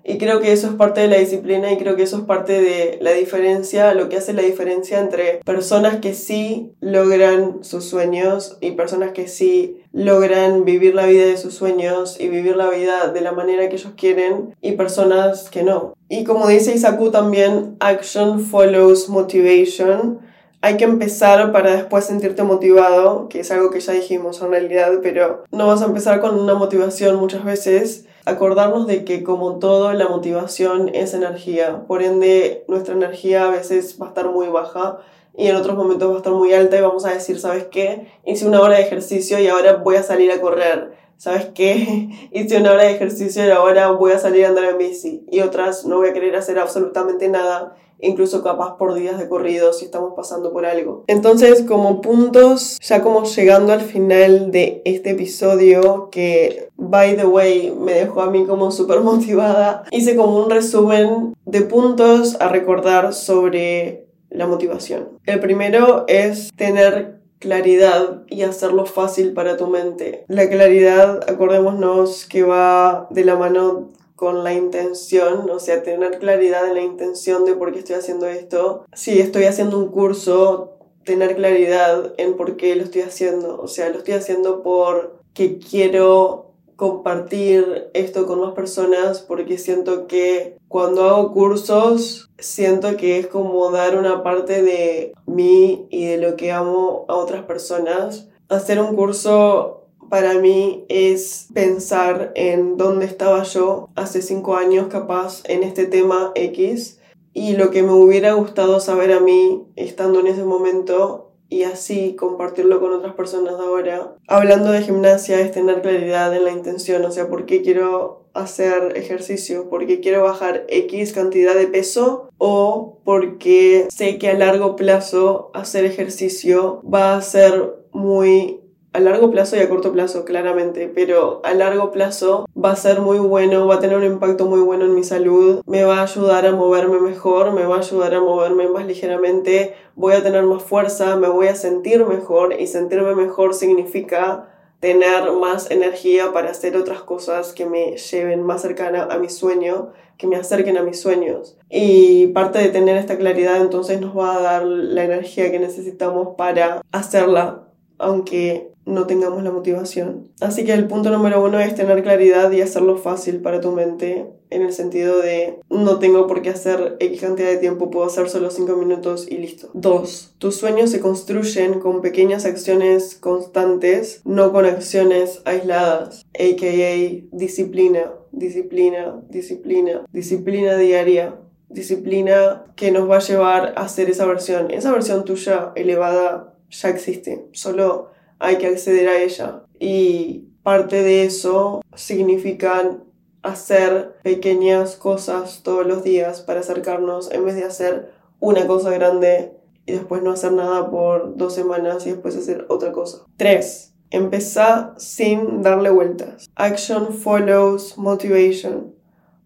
Y 0.03 0.17
creo 0.17 0.41
que 0.41 0.51
eso 0.51 0.67
es 0.67 0.73
parte 0.73 0.99
de 0.99 1.07
la 1.07 1.17
disciplina 1.17 1.71
y 1.71 1.77
creo 1.77 1.95
que 1.95 2.03
eso 2.03 2.17
es 2.17 2.23
parte 2.23 2.61
de 2.61 2.97
la 2.99 3.11
diferencia, 3.11 3.93
lo 3.93 4.09
que 4.09 4.17
hace 4.17 4.33
la 4.33 4.41
diferencia 4.41 4.99
entre 4.99 5.39
personas 5.45 5.99
que 5.99 6.13
sí 6.13 6.73
logran 6.81 7.63
sus 7.63 7.85
sueños 7.85 8.57
y 8.59 8.71
personas 8.71 9.11
que 9.11 9.29
sí 9.29 9.82
logran 9.93 10.65
vivir 10.65 10.95
la 10.95 11.05
vida 11.05 11.25
de 11.25 11.37
sus 11.37 11.53
sueños 11.53 12.19
y 12.19 12.27
vivir 12.27 12.57
la 12.57 12.69
vida 12.69 13.07
de 13.13 13.21
la 13.21 13.31
manera 13.31 13.69
que 13.69 13.75
ellos 13.75 13.93
quieren 13.95 14.55
y 14.61 14.73
personas 14.73 15.49
que 15.49 15.63
no. 15.63 15.93
Y 16.09 16.23
como 16.25 16.47
dice 16.47 16.73
Isaku 16.73 17.11
también, 17.11 17.77
action 17.79 18.39
follows 18.39 19.07
motivation. 19.07 20.19
Hay 20.61 20.77
que 20.77 20.85
empezar 20.85 21.51
para 21.51 21.75
después 21.75 22.05
sentirte 22.05 22.43
motivado, 22.43 23.29
que 23.29 23.41
es 23.41 23.51
algo 23.51 23.69
que 23.69 23.81
ya 23.81 23.93
dijimos 23.93 24.41
en 24.41 24.49
realidad, 24.49 24.91
pero 25.03 25.43
no 25.51 25.67
vas 25.67 25.81
a 25.81 25.85
empezar 25.85 26.19
con 26.21 26.39
una 26.39 26.55
motivación 26.55 27.17
muchas 27.17 27.43
veces 27.43 28.05
acordarnos 28.25 28.87
de 28.87 29.03
que 29.03 29.23
como 29.23 29.59
todo 29.59 29.93
la 29.93 30.07
motivación 30.07 30.89
es 30.93 31.13
energía, 31.13 31.83
por 31.87 32.01
ende 32.01 32.63
nuestra 32.67 32.95
energía 32.95 33.45
a 33.45 33.51
veces 33.51 33.97
va 34.01 34.07
a 34.07 34.09
estar 34.09 34.29
muy 34.29 34.47
baja 34.47 34.99
y 35.35 35.47
en 35.47 35.55
otros 35.55 35.75
momentos 35.75 36.09
va 36.09 36.15
a 36.15 36.17
estar 36.17 36.33
muy 36.33 36.53
alta 36.53 36.77
y 36.77 36.81
vamos 36.81 37.05
a 37.05 37.13
decir, 37.13 37.39
¿sabes 37.39 37.65
qué? 37.71 38.07
Hice 38.25 38.47
una 38.47 38.61
hora 38.61 38.77
de 38.77 38.83
ejercicio 38.83 39.39
y 39.39 39.47
ahora 39.47 39.77
voy 39.77 39.95
a 39.95 40.03
salir 40.03 40.31
a 40.31 40.39
correr. 40.39 40.91
¿Sabes 41.17 41.47
qué? 41.53 42.09
Hice 42.31 42.57
una 42.57 42.71
hora 42.71 42.83
de 42.83 42.91
ejercicio 42.91 43.45
y 43.45 43.49
ahora 43.49 43.91
voy 43.91 44.11
a 44.11 44.19
salir 44.19 44.45
a 44.45 44.49
andar 44.49 44.65
en 44.65 44.77
bici. 44.77 45.25
Y 45.31 45.39
otras 45.41 45.85
no 45.85 45.97
voy 45.97 46.09
a 46.09 46.13
querer 46.13 46.35
hacer 46.35 46.59
absolutamente 46.59 47.29
nada 47.29 47.75
incluso 48.03 48.43
capaz 48.43 48.77
por 48.77 48.93
días 48.93 49.17
de 49.17 49.27
corrido 49.27 49.73
si 49.73 49.85
estamos 49.85 50.13
pasando 50.15 50.51
por 50.51 50.65
algo. 50.65 51.05
Entonces, 51.07 51.63
como 51.63 52.01
puntos, 52.01 52.77
ya 52.81 53.01
como 53.01 53.23
llegando 53.23 53.73
al 53.73 53.81
final 53.81 54.51
de 54.51 54.81
este 54.85 55.11
episodio 55.11 56.09
que, 56.11 56.69
by 56.75 57.15
the 57.15 57.25
way, 57.25 57.71
me 57.71 57.93
dejó 57.93 58.21
a 58.21 58.29
mí 58.29 58.45
como 58.45 58.71
súper 58.71 58.99
motivada, 58.99 59.83
hice 59.91 60.15
como 60.15 60.43
un 60.43 60.49
resumen 60.49 61.33
de 61.45 61.61
puntos 61.61 62.35
a 62.39 62.49
recordar 62.49 63.13
sobre 63.13 64.02
la 64.33 64.47
motivación. 64.47 65.19
El 65.25 65.39
primero 65.39 66.05
es 66.07 66.51
tener 66.55 67.21
claridad 67.39 68.23
y 68.29 68.43
hacerlo 68.43 68.85
fácil 68.85 69.33
para 69.33 69.57
tu 69.57 69.67
mente. 69.67 70.25
La 70.27 70.49
claridad, 70.49 71.29
acordémonos 71.29 72.25
que 72.25 72.43
va 72.43 73.07
de 73.09 73.25
la 73.25 73.35
mano 73.35 73.91
con 74.15 74.43
la 74.43 74.53
intención, 74.53 75.49
o 75.49 75.59
sea, 75.59 75.83
tener 75.83 76.19
claridad 76.19 76.67
en 76.67 76.75
la 76.75 76.81
intención 76.81 77.43
de 77.43 77.55
por 77.55 77.73
qué 77.73 77.79
estoy 77.79 77.95
haciendo 77.95 78.27
esto. 78.27 78.85
Si 78.93 79.19
estoy 79.19 79.43
haciendo 79.43 79.77
un 79.77 79.89
curso, 79.89 80.77
tener 81.03 81.35
claridad 81.35 82.13
en 82.17 82.35
por 82.35 82.55
qué 82.55 82.75
lo 82.75 82.83
estoy 82.83 83.01
haciendo. 83.01 83.59
O 83.61 83.67
sea, 83.67 83.89
lo 83.89 83.97
estoy 83.97 84.13
haciendo 84.13 84.63
porque 84.63 85.59
quiero 85.59 86.52
compartir 86.75 87.89
esto 87.93 88.25
con 88.25 88.41
más 88.41 88.53
personas 88.53 89.21
porque 89.21 89.57
siento 89.57 90.07
que 90.07 90.57
cuando 90.67 91.03
hago 91.03 91.33
cursos 91.33 92.31
siento 92.37 92.97
que 92.97 93.19
es 93.19 93.27
como 93.27 93.71
dar 93.71 93.97
una 93.97 94.23
parte 94.23 94.61
de 94.61 95.13
mí 95.25 95.87
y 95.89 96.05
de 96.05 96.17
lo 96.17 96.35
que 96.35 96.51
amo 96.51 97.05
a 97.07 97.15
otras 97.15 97.43
personas. 97.43 98.29
Hacer 98.49 98.79
un 98.79 98.95
curso 98.95 99.83
para 100.09 100.35
mí 100.35 100.85
es 100.89 101.47
pensar 101.53 102.31
en 102.35 102.77
dónde 102.77 103.05
estaba 103.05 103.43
yo 103.43 103.89
hace 103.95 104.21
cinco 104.21 104.55
años 104.55 104.87
capaz 104.87 105.41
en 105.45 105.63
este 105.63 105.85
tema 105.85 106.31
X 106.35 106.99
y 107.33 107.55
lo 107.55 107.71
que 107.71 107.81
me 107.81 107.93
hubiera 107.93 108.33
gustado 108.33 108.79
saber 108.79 109.11
a 109.11 109.19
mí 109.19 109.63
estando 109.75 110.19
en 110.19 110.27
ese 110.27 110.43
momento 110.43 111.22
y 111.53 111.65
así 111.65 112.15
compartirlo 112.15 112.79
con 112.79 112.93
otras 112.93 113.13
personas 113.13 113.53
ahora. 113.59 114.15
Hablando 114.27 114.71
de 114.71 114.81
gimnasia 114.81 115.39
es 115.39 115.51
tener 115.51 115.83
claridad 115.83 116.35
en 116.35 116.45
la 116.45 116.51
intención, 116.51 117.05
o 117.05 117.11
sea, 117.11 117.27
por 117.27 117.45
qué 117.45 117.61
quiero 117.61 118.23
hacer 118.33 118.97
ejercicio, 118.97 119.69
por 119.69 119.85
qué 119.85 119.99
quiero 119.99 120.23
bajar 120.23 120.65
X 120.67 121.13
cantidad 121.13 121.53
de 121.53 121.67
peso 121.67 122.29
o 122.39 122.97
porque 123.03 123.87
sé 123.93 124.17
que 124.17 124.29
a 124.29 124.33
largo 124.33 124.75
plazo 124.75 125.51
hacer 125.53 125.85
ejercicio 125.85 126.81
va 126.91 127.15
a 127.15 127.21
ser 127.21 127.75
muy 127.91 128.62
a 128.93 128.99
largo 128.99 129.31
plazo 129.31 129.55
y 129.55 129.59
a 129.59 129.69
corto 129.69 129.91
plazo, 129.91 130.23
claramente, 130.23 130.87
pero 130.93 131.41
a 131.43 131.53
largo 131.53 131.91
plazo 131.91 132.45
va 132.55 132.71
a 132.71 132.75
ser 132.75 133.01
muy 133.01 133.17
bueno, 133.17 133.67
va 133.67 133.75
a 133.75 133.79
tener 133.79 133.97
un 133.97 134.05
impacto 134.05 134.45
muy 134.45 134.61
bueno 134.61 134.85
en 134.85 134.95
mi 134.95 135.03
salud, 135.03 135.61
me 135.65 135.83
va 135.83 135.99
a 135.99 136.03
ayudar 136.03 136.45
a 136.45 136.51
moverme 136.51 136.99
mejor, 136.99 137.51
me 137.53 137.65
va 137.65 137.77
a 137.77 137.79
ayudar 137.79 138.13
a 138.13 138.21
moverme 138.21 138.67
más 138.69 138.85
ligeramente, 138.85 139.75
voy 139.95 140.13
a 140.13 140.23
tener 140.23 140.43
más 140.43 140.61
fuerza, 140.63 141.15
me 141.15 141.27
voy 141.27 141.47
a 141.47 141.55
sentir 141.55 142.05
mejor 142.05 142.59
y 142.59 142.67
sentirme 142.67 143.15
mejor 143.15 143.55
significa 143.55 144.49
tener 144.79 145.31
más 145.31 145.71
energía 145.71 146.33
para 146.33 146.51
hacer 146.51 146.75
otras 146.75 147.01
cosas 147.03 147.53
que 147.53 147.65
me 147.65 147.95
lleven 147.95 148.43
más 148.43 148.61
cercana 148.61 149.07
a 149.09 149.17
mi 149.17 149.29
sueño, 149.29 149.93
que 150.17 150.27
me 150.27 150.35
acerquen 150.35 150.77
a 150.77 150.83
mis 150.83 150.99
sueños. 150.99 151.57
Y 151.69 152.27
parte 152.27 152.59
de 152.59 152.67
tener 152.67 152.97
esta 152.97 153.17
claridad 153.17 153.61
entonces 153.61 154.01
nos 154.01 154.13
va 154.17 154.35
a 154.35 154.41
dar 154.41 154.65
la 154.65 155.05
energía 155.05 155.49
que 155.51 155.59
necesitamos 155.59 156.35
para 156.37 156.81
hacerla, 156.91 157.62
aunque 157.97 158.73
no 158.85 159.07
tengamos 159.07 159.43
la 159.43 159.51
motivación. 159.51 160.29
Así 160.41 160.65
que 160.65 160.73
el 160.73 160.87
punto 160.87 161.09
número 161.09 161.43
uno 161.43 161.59
es 161.59 161.75
tener 161.75 162.03
claridad 162.03 162.51
y 162.51 162.61
hacerlo 162.61 162.97
fácil 162.97 163.41
para 163.41 163.61
tu 163.61 163.71
mente, 163.71 164.27
en 164.49 164.61
el 164.61 164.73
sentido 164.73 165.19
de 165.19 165.59
no 165.69 165.99
tengo 165.99 166.27
por 166.27 166.41
qué 166.41 166.49
hacer 166.49 166.97
X 166.99 167.21
cantidad 167.21 167.49
de 167.49 167.57
tiempo, 167.57 167.89
puedo 167.89 168.05
hacer 168.05 168.29
solo 168.29 168.51
5 168.51 168.75
minutos 168.75 169.27
y 169.29 169.37
listo. 169.37 169.69
Dos, 169.73 170.35
tus 170.37 170.55
sueños 170.55 170.91
se 170.91 170.99
construyen 170.99 171.79
con 171.79 172.01
pequeñas 172.01 172.45
acciones 172.45 173.15
constantes, 173.15 174.21
no 174.25 174.51
con 174.51 174.65
acciones 174.65 175.41
aisladas, 175.45 176.25
aka 176.33 177.27
disciplina, 177.31 178.11
disciplina, 178.31 179.21
disciplina, 179.29 180.05
disciplina 180.11 180.77
diaria. 180.77 181.39
Disciplina 181.69 182.65
que 182.75 182.91
nos 182.91 183.09
va 183.09 183.15
a 183.15 183.19
llevar 183.19 183.73
a 183.75 183.81
hacer 183.81 184.07
esa 184.07 184.27
versión. 184.27 184.69
Esa 184.69 184.91
versión 184.91 185.25
tuya 185.25 185.71
elevada 185.73 186.52
ya 186.73 186.89
existe. 186.89 187.47
Solo 187.53 188.11
hay 188.39 188.57
que 188.57 188.67
acceder 188.67 189.07
a 189.07 189.21
ella. 189.21 189.63
Y 189.79 190.49
parte 190.63 191.01
de 191.03 191.23
eso 191.25 191.81
significan 191.95 193.05
hacer 193.41 194.15
pequeñas 194.23 194.95
cosas 194.95 195.61
todos 195.63 195.85
los 195.85 196.03
días 196.03 196.41
para 196.41 196.61
acercarnos 196.61 197.31
en 197.31 197.45
vez 197.45 197.55
de 197.55 197.65
hacer 197.65 198.11
una 198.39 198.65
cosa 198.67 198.91
grande 198.91 199.57
y 199.85 199.93
después 199.93 200.23
no 200.23 200.31
hacer 200.31 200.53
nada 200.53 200.89
por 200.89 201.35
dos 201.35 201.53
semanas 201.53 202.05
y 202.07 202.11
después 202.11 202.37
hacer 202.37 202.65
otra 202.69 202.91
cosa. 202.91 203.25
3. 203.37 203.93
Empezá 204.11 204.93
sin 204.97 205.61
darle 205.61 205.89
vueltas. 205.89 206.49
Action 206.55 207.13
follows 207.13 207.97
motivation. 207.97 208.93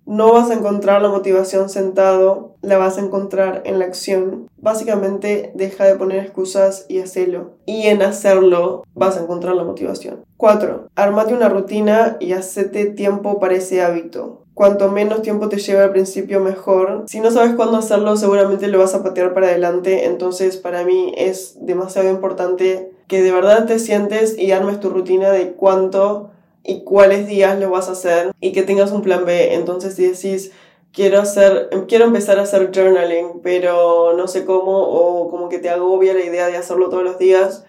No 0.08 0.32
vas 0.32 0.50
a 0.50 0.54
encontrar 0.54 1.02
la 1.02 1.10
motivación 1.10 1.68
sentado, 1.68 2.56
la 2.62 2.78
vas 2.78 2.98
a 2.98 3.02
encontrar 3.02 3.64
en 3.66 3.78
la 3.78 3.84
acción. 3.84 4.48
Básicamente, 4.56 5.52
deja 5.54 5.84
de 5.84 5.96
poner 5.96 6.24
excusas 6.24 6.86
y 6.88 7.00
hacelo. 7.00 7.52
Y 7.66 7.88
en 7.88 8.02
hacerlo 8.02 8.86
vas 8.96 9.18
a 9.18 9.24
encontrar 9.24 9.56
la 9.58 9.66
motivación. 9.66 10.24
4. 10.38 10.88
Armate 10.96 11.34
una 11.34 11.50
rutina 11.50 12.16
y 12.22 12.32
hacete 12.32 12.86
tiempo 12.86 13.42
para 13.42 13.56
ese 13.56 13.82
hábito. 13.82 14.44
Cuanto 14.54 14.90
menos 14.90 15.24
tiempo 15.24 15.50
te 15.50 15.58
lleve 15.58 15.84
al 15.84 15.92
principio, 15.92 16.40
mejor. 16.40 17.04
Si 17.08 17.20
no 17.20 17.30
sabes 17.30 17.56
cuándo 17.56 17.78
hacerlo, 17.78 18.16
seguramente 18.16 18.70
lo 18.70 18.80
vas 18.80 18.96
a 18.96 19.04
patear 19.04 19.34
para 19.34 19.48
adelante. 19.48 20.06
Entonces, 20.06 20.56
para 20.56 20.86
mí 20.86 21.14
es 21.18 21.58
demasiado 21.60 22.10
importante 22.10 22.94
que 23.08 23.22
de 23.22 23.34
verdad 23.34 23.66
te 23.66 23.78
sientes 23.78 24.40
y 24.40 24.54
armes 24.54 24.80
tu 24.80 24.90
rutina 24.90 25.32
de 25.32 25.52
cuánto 25.52 26.32
y 26.68 26.84
cuáles 26.84 27.28
días 27.28 27.58
lo 27.60 27.72
vas 27.72 27.88
a 27.88 27.94
hacer 27.94 28.32
y 28.42 28.52
que 28.52 28.62
tengas 28.62 28.92
un 28.92 29.02
plan 29.02 29.26
B. 29.26 29.56
Entonces, 29.56 29.96
si 29.96 30.04
decís, 30.04 30.52
quiero 30.92 31.20
hacer, 31.20 31.70
quiero 31.88 32.06
empezar 32.06 32.38
a 32.38 32.44
hacer 32.44 32.72
journaling, 32.76 33.40
pero 33.42 34.14
no 34.16 34.28
sé 34.28 34.46
cómo, 34.46 34.78
o 34.78 35.30
como 35.30 35.48
que 35.48 35.60
te 35.60 35.70
agobia 35.70 36.14
la 36.14 36.26
idea 36.26 36.48
de 36.48 36.58
hacerlo 36.58 36.90
todos 36.90 37.04
los 37.04 37.18
días, 37.18 37.66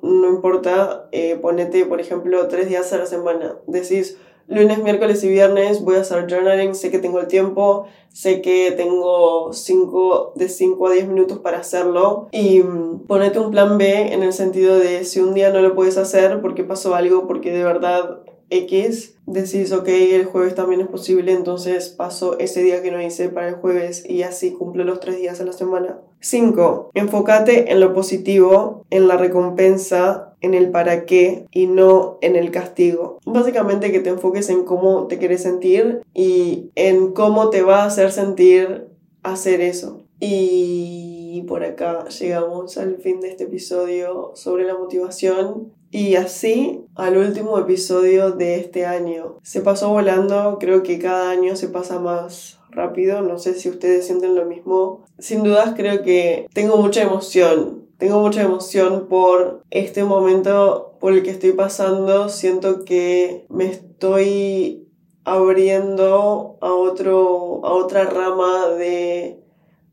no 0.00 0.28
importa, 0.28 1.08
eh, 1.10 1.36
ponete, 1.42 1.84
por 1.84 2.00
ejemplo, 2.00 2.46
tres 2.46 2.68
días 2.68 2.92
a 2.92 2.98
la 2.98 3.06
semana. 3.06 3.56
Decís, 3.66 4.16
lunes, 4.46 4.78
miércoles 4.82 5.24
y 5.24 5.28
viernes 5.28 5.82
voy 5.82 5.96
a 5.96 6.02
hacer 6.02 6.26
journaling, 6.30 6.76
sé 6.76 6.92
que 6.92 7.00
tengo 7.00 7.18
el 7.18 7.26
tiempo, 7.26 7.86
sé 8.10 8.40
que 8.40 8.70
tengo 8.70 9.52
cinco, 9.52 10.32
de 10.36 10.48
5 10.48 10.86
a 10.86 10.92
10 10.92 11.08
minutos 11.08 11.38
para 11.38 11.58
hacerlo 11.58 12.28
y 12.30 12.60
mm, 12.60 13.06
ponete 13.08 13.40
un 13.40 13.50
plan 13.50 13.78
B 13.78 14.12
en 14.12 14.22
el 14.22 14.32
sentido 14.32 14.78
de 14.78 15.04
si 15.04 15.18
un 15.20 15.34
día 15.34 15.50
no 15.50 15.60
lo 15.60 15.74
puedes 15.74 15.98
hacer 15.98 16.40
porque 16.40 16.62
pasó 16.62 16.94
algo, 16.94 17.26
porque 17.26 17.52
de 17.52 17.64
verdad 17.64 18.20
X, 18.50 19.16
decís, 19.26 19.72
ok, 19.72 19.88
el 19.88 20.24
jueves 20.24 20.54
también 20.54 20.80
es 20.80 20.88
posible, 20.88 21.32
entonces 21.32 21.88
paso 21.88 22.38
ese 22.38 22.62
día 22.62 22.82
que 22.82 22.90
no 22.90 23.02
hice 23.02 23.28
para 23.28 23.48
el 23.48 23.56
jueves 23.56 24.04
y 24.08 24.22
así 24.22 24.52
cumplo 24.52 24.84
los 24.84 25.00
tres 25.00 25.18
días 25.18 25.40
a 25.40 25.44
la 25.44 25.52
semana. 25.52 25.98
5. 26.20 26.90
Enfócate 26.94 27.70
en 27.70 27.80
lo 27.80 27.94
positivo, 27.94 28.84
en 28.90 29.06
la 29.06 29.16
recompensa, 29.16 30.34
en 30.40 30.54
el 30.54 30.70
para 30.70 31.04
qué 31.04 31.46
y 31.52 31.66
no 31.66 32.18
en 32.22 32.36
el 32.36 32.50
castigo. 32.50 33.18
Básicamente 33.24 33.92
que 33.92 34.00
te 34.00 34.10
enfoques 34.10 34.48
en 34.48 34.64
cómo 34.64 35.06
te 35.06 35.18
quieres 35.18 35.42
sentir 35.42 36.00
y 36.14 36.70
en 36.74 37.12
cómo 37.12 37.50
te 37.50 37.62
va 37.62 37.82
a 37.82 37.86
hacer 37.86 38.12
sentir 38.12 38.88
hacer 39.22 39.60
eso. 39.60 40.02
Y 40.20 41.17
por 41.46 41.64
acá 41.64 42.06
llegamos 42.08 42.78
al 42.78 42.96
fin 42.98 43.20
de 43.20 43.30
este 43.30 43.44
episodio 43.44 44.32
sobre 44.34 44.64
la 44.64 44.76
motivación. 44.76 45.72
Y 45.90 46.16
así 46.16 46.84
al 46.96 47.16
último 47.16 47.58
episodio 47.58 48.32
de 48.32 48.56
este 48.56 48.84
año. 48.84 49.38
Se 49.42 49.62
pasó 49.62 49.88
volando, 49.88 50.58
creo 50.60 50.82
que 50.82 50.98
cada 50.98 51.30
año 51.30 51.56
se 51.56 51.68
pasa 51.68 51.98
más 51.98 52.58
rápido, 52.70 53.22
no 53.22 53.38
sé 53.38 53.54
si 53.54 53.70
ustedes 53.70 54.06
sienten 54.06 54.34
lo 54.34 54.44
mismo. 54.44 55.04
Sin 55.18 55.42
dudas 55.42 55.74
creo 55.76 56.02
que 56.02 56.46
tengo 56.52 56.76
mucha 56.76 57.02
emoción, 57.02 57.86
tengo 57.98 58.20
mucha 58.20 58.42
emoción 58.42 59.06
por 59.08 59.62
este 59.70 60.04
momento 60.04 60.96
por 61.00 61.12
el 61.12 61.22
que 61.22 61.30
estoy 61.30 61.52
pasando, 61.52 62.28
siento 62.28 62.84
que 62.84 63.46
me 63.48 63.66
estoy 63.66 64.88
abriendo 65.24 66.58
a, 66.60 66.72
otro, 66.72 67.60
a 67.64 67.72
otra 67.72 68.04
rama 68.04 68.68
de... 68.70 69.37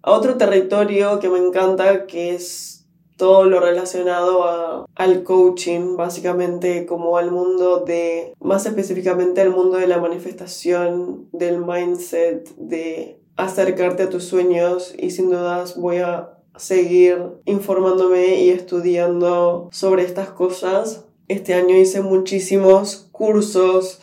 a 0.05 0.11
otro 0.11 0.37
territorio 0.37 1.19
que 1.19 1.29
me 1.29 1.39
encanta, 1.39 2.05
que 2.05 2.35
es 2.35 2.85
todo 3.17 3.45
lo 3.45 3.59
relacionado 3.59 4.43
a, 4.43 4.85
al 4.93 5.23
coaching, 5.23 5.97
básicamente 5.97 6.85
como 6.85 7.17
al 7.17 7.31
mundo 7.31 7.79
de, 7.79 8.35
más 8.39 8.67
específicamente 8.67 9.41
al 9.41 9.49
mundo 9.49 9.77
de 9.77 9.87
la 9.87 9.97
manifestación, 9.97 11.27
del 11.31 11.57
mindset, 11.57 12.55
de 12.55 13.19
acercarte 13.35 14.03
a 14.03 14.09
tus 14.09 14.25
sueños 14.25 14.93
y 14.95 15.09
sin 15.09 15.31
dudas 15.31 15.75
voy 15.75 15.97
a 15.97 16.37
seguir 16.55 17.17
informándome 17.45 18.43
y 18.43 18.51
estudiando 18.51 19.69
sobre 19.71 20.03
estas 20.03 20.29
cosas. 20.29 21.05
Este 21.27 21.55
año 21.55 21.75
hice 21.75 22.01
muchísimos 22.01 23.07
cursos, 23.11 24.01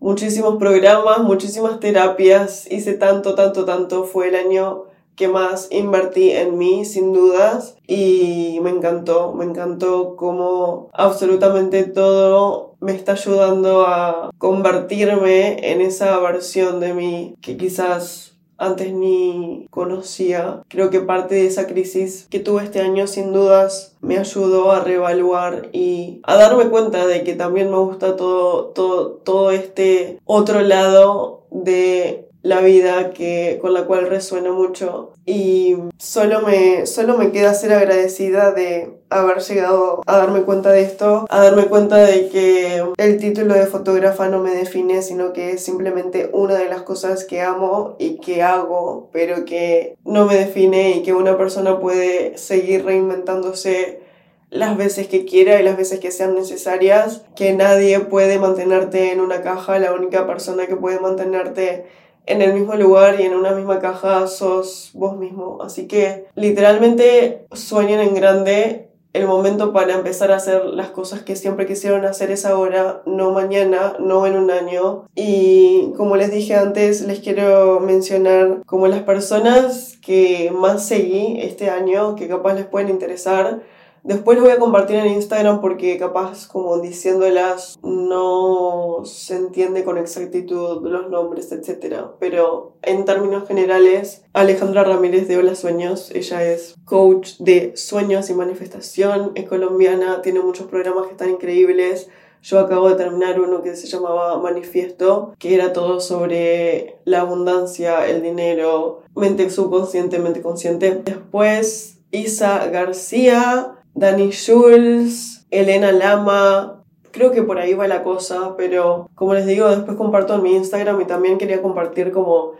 muchísimos 0.00 0.56
programas, 0.56 1.20
muchísimas 1.20 1.78
terapias, 1.78 2.68
hice 2.72 2.94
tanto, 2.94 3.36
tanto, 3.36 3.64
tanto. 3.64 4.02
Fue 4.02 4.30
el 4.30 4.34
año 4.34 4.86
que 5.16 5.28
más 5.28 5.68
invertí 5.70 6.30
en 6.30 6.58
mí, 6.58 6.84
sin 6.84 7.12
dudas, 7.12 7.76
y 7.86 8.58
me 8.62 8.70
encantó, 8.70 9.32
me 9.32 9.44
encantó 9.44 10.16
cómo 10.16 10.90
absolutamente 10.92 11.84
todo 11.84 12.74
me 12.80 12.92
está 12.92 13.12
ayudando 13.12 13.86
a 13.86 14.30
convertirme 14.38 15.72
en 15.72 15.80
esa 15.80 16.18
versión 16.18 16.80
de 16.80 16.92
mí 16.92 17.34
que 17.40 17.56
quizás 17.56 18.34
antes 18.56 18.92
ni 18.92 19.66
conocía. 19.70 20.62
Creo 20.68 20.90
que 20.90 21.00
parte 21.00 21.34
de 21.34 21.46
esa 21.46 21.66
crisis 21.66 22.26
que 22.30 22.40
tuve 22.40 22.64
este 22.64 22.80
año 22.80 23.06
sin 23.06 23.32
dudas 23.32 23.96
me 24.00 24.18
ayudó 24.18 24.72
a 24.72 24.80
reevaluar 24.80 25.68
y 25.72 26.20
a 26.24 26.36
darme 26.36 26.68
cuenta 26.68 27.06
de 27.06 27.24
que 27.24 27.34
también 27.34 27.70
me 27.70 27.78
gusta 27.78 28.16
todo, 28.16 28.66
todo, 28.66 29.08
todo 29.24 29.50
este 29.50 30.18
otro 30.24 30.60
lado 30.60 31.42
de 31.50 32.23
la 32.44 32.60
vida 32.60 33.10
que, 33.12 33.58
con 33.62 33.72
la 33.72 33.86
cual 33.86 34.06
resuena 34.06 34.52
mucho. 34.52 35.14
Y 35.24 35.76
solo 35.96 36.42
me, 36.42 36.84
solo 36.84 37.16
me 37.16 37.32
queda 37.32 37.54
ser 37.54 37.72
agradecida 37.72 38.52
de 38.52 38.92
haber 39.08 39.38
llegado 39.38 40.02
a 40.06 40.18
darme 40.18 40.42
cuenta 40.42 40.70
de 40.70 40.82
esto, 40.82 41.24
a 41.30 41.42
darme 41.42 41.64
cuenta 41.64 41.96
de 41.96 42.28
que 42.28 42.84
el 42.98 43.16
título 43.16 43.54
de 43.54 43.66
fotógrafa 43.66 44.28
no 44.28 44.40
me 44.40 44.50
define, 44.50 45.00
sino 45.00 45.32
que 45.32 45.52
es 45.52 45.64
simplemente 45.64 46.28
una 46.34 46.56
de 46.56 46.68
las 46.68 46.82
cosas 46.82 47.24
que 47.24 47.40
amo 47.40 47.96
y 47.98 48.18
que 48.18 48.42
hago, 48.42 49.08
pero 49.10 49.46
que 49.46 49.96
no 50.04 50.26
me 50.26 50.36
define 50.36 50.98
y 50.98 51.02
que 51.02 51.14
una 51.14 51.38
persona 51.38 51.80
puede 51.80 52.36
seguir 52.36 52.84
reinventándose 52.84 54.02
las 54.50 54.76
veces 54.76 55.08
que 55.08 55.24
quiera 55.24 55.58
y 55.58 55.64
las 55.64 55.78
veces 55.78 55.98
que 55.98 56.10
sean 56.10 56.34
necesarias, 56.34 57.22
que 57.34 57.54
nadie 57.54 58.00
puede 58.00 58.38
mantenerte 58.38 59.12
en 59.12 59.20
una 59.20 59.40
caja, 59.40 59.78
la 59.78 59.94
única 59.94 60.26
persona 60.26 60.66
que 60.66 60.76
puede 60.76 61.00
mantenerte 61.00 61.86
en 62.26 62.42
el 62.42 62.54
mismo 62.54 62.74
lugar 62.74 63.20
y 63.20 63.24
en 63.24 63.34
una 63.34 63.52
misma 63.52 63.80
caja 63.80 64.26
sos 64.26 64.90
vos 64.94 65.16
mismo. 65.16 65.58
Así 65.62 65.86
que 65.86 66.26
literalmente 66.34 67.46
sueñen 67.52 68.00
en 68.00 68.14
grande. 68.14 68.90
El 69.12 69.28
momento 69.28 69.72
para 69.72 69.94
empezar 69.94 70.32
a 70.32 70.36
hacer 70.36 70.64
las 70.64 70.88
cosas 70.88 71.22
que 71.22 71.36
siempre 71.36 71.66
quisieron 71.66 72.04
hacer 72.04 72.32
es 72.32 72.44
ahora, 72.44 73.02
no 73.06 73.30
mañana, 73.30 73.94
no 74.00 74.26
en 74.26 74.36
un 74.36 74.50
año. 74.50 75.06
Y 75.14 75.92
como 75.96 76.16
les 76.16 76.32
dije 76.32 76.56
antes, 76.56 77.00
les 77.02 77.20
quiero 77.20 77.78
mencionar 77.78 78.62
como 78.66 78.88
las 78.88 79.04
personas 79.04 79.98
que 80.02 80.52
más 80.52 80.84
seguí 80.84 81.38
este 81.40 81.70
año, 81.70 82.16
que 82.16 82.26
capaz 82.26 82.54
les 82.54 82.66
pueden 82.66 82.88
interesar 82.88 83.60
Después 84.04 84.36
lo 84.36 84.44
voy 84.44 84.52
a 84.52 84.58
compartir 84.58 84.96
en 84.96 85.06
Instagram 85.06 85.62
porque 85.62 85.96
capaz 85.96 86.46
como 86.46 86.78
diciéndolas 86.78 87.78
no 87.82 89.00
se 89.06 89.34
entiende 89.34 89.82
con 89.82 89.96
exactitud 89.96 90.86
los 90.86 91.08
nombres, 91.08 91.50
etc. 91.52 92.08
Pero 92.20 92.76
en 92.82 93.06
términos 93.06 93.48
generales, 93.48 94.22
Alejandra 94.34 94.84
Ramírez 94.84 95.26
de 95.26 95.38
Hola 95.38 95.54
Sueños, 95.54 96.10
ella 96.10 96.44
es 96.44 96.74
coach 96.84 97.38
de 97.38 97.74
sueños 97.78 98.28
y 98.28 98.34
manifestación, 98.34 99.32
es 99.36 99.48
colombiana, 99.48 100.20
tiene 100.20 100.40
muchos 100.40 100.66
programas 100.66 101.06
que 101.06 101.12
están 101.12 101.30
increíbles. 101.30 102.10
Yo 102.42 102.58
acabo 102.58 102.90
de 102.90 102.96
terminar 102.96 103.40
uno 103.40 103.62
que 103.62 103.74
se 103.74 103.86
llamaba 103.86 104.38
Manifiesto, 104.38 105.32
que 105.38 105.54
era 105.54 105.72
todo 105.72 105.98
sobre 106.00 106.98
la 107.06 107.22
abundancia, 107.22 108.06
el 108.06 108.22
dinero, 108.22 109.00
mente 109.16 109.48
subconsciente, 109.48 110.18
mente 110.18 110.42
consciente. 110.42 111.00
Después 111.02 112.00
Isa 112.10 112.66
García, 112.66 113.78
Dani 113.94 114.30
Schulz, 114.30 115.46
Elena 115.50 115.92
Lama, 115.92 116.84
creo 117.12 117.30
que 117.30 117.42
por 117.42 117.58
ahí 117.58 117.74
va 117.74 117.86
la 117.86 118.02
cosa, 118.02 118.56
pero 118.56 119.08
como 119.14 119.34
les 119.34 119.46
digo, 119.46 119.68
después 119.68 119.96
comparto 119.96 120.34
en 120.34 120.42
mi 120.42 120.56
Instagram 120.56 121.00
y 121.00 121.04
también 121.04 121.38
quería 121.38 121.62
compartir 121.62 122.10
como 122.10 122.52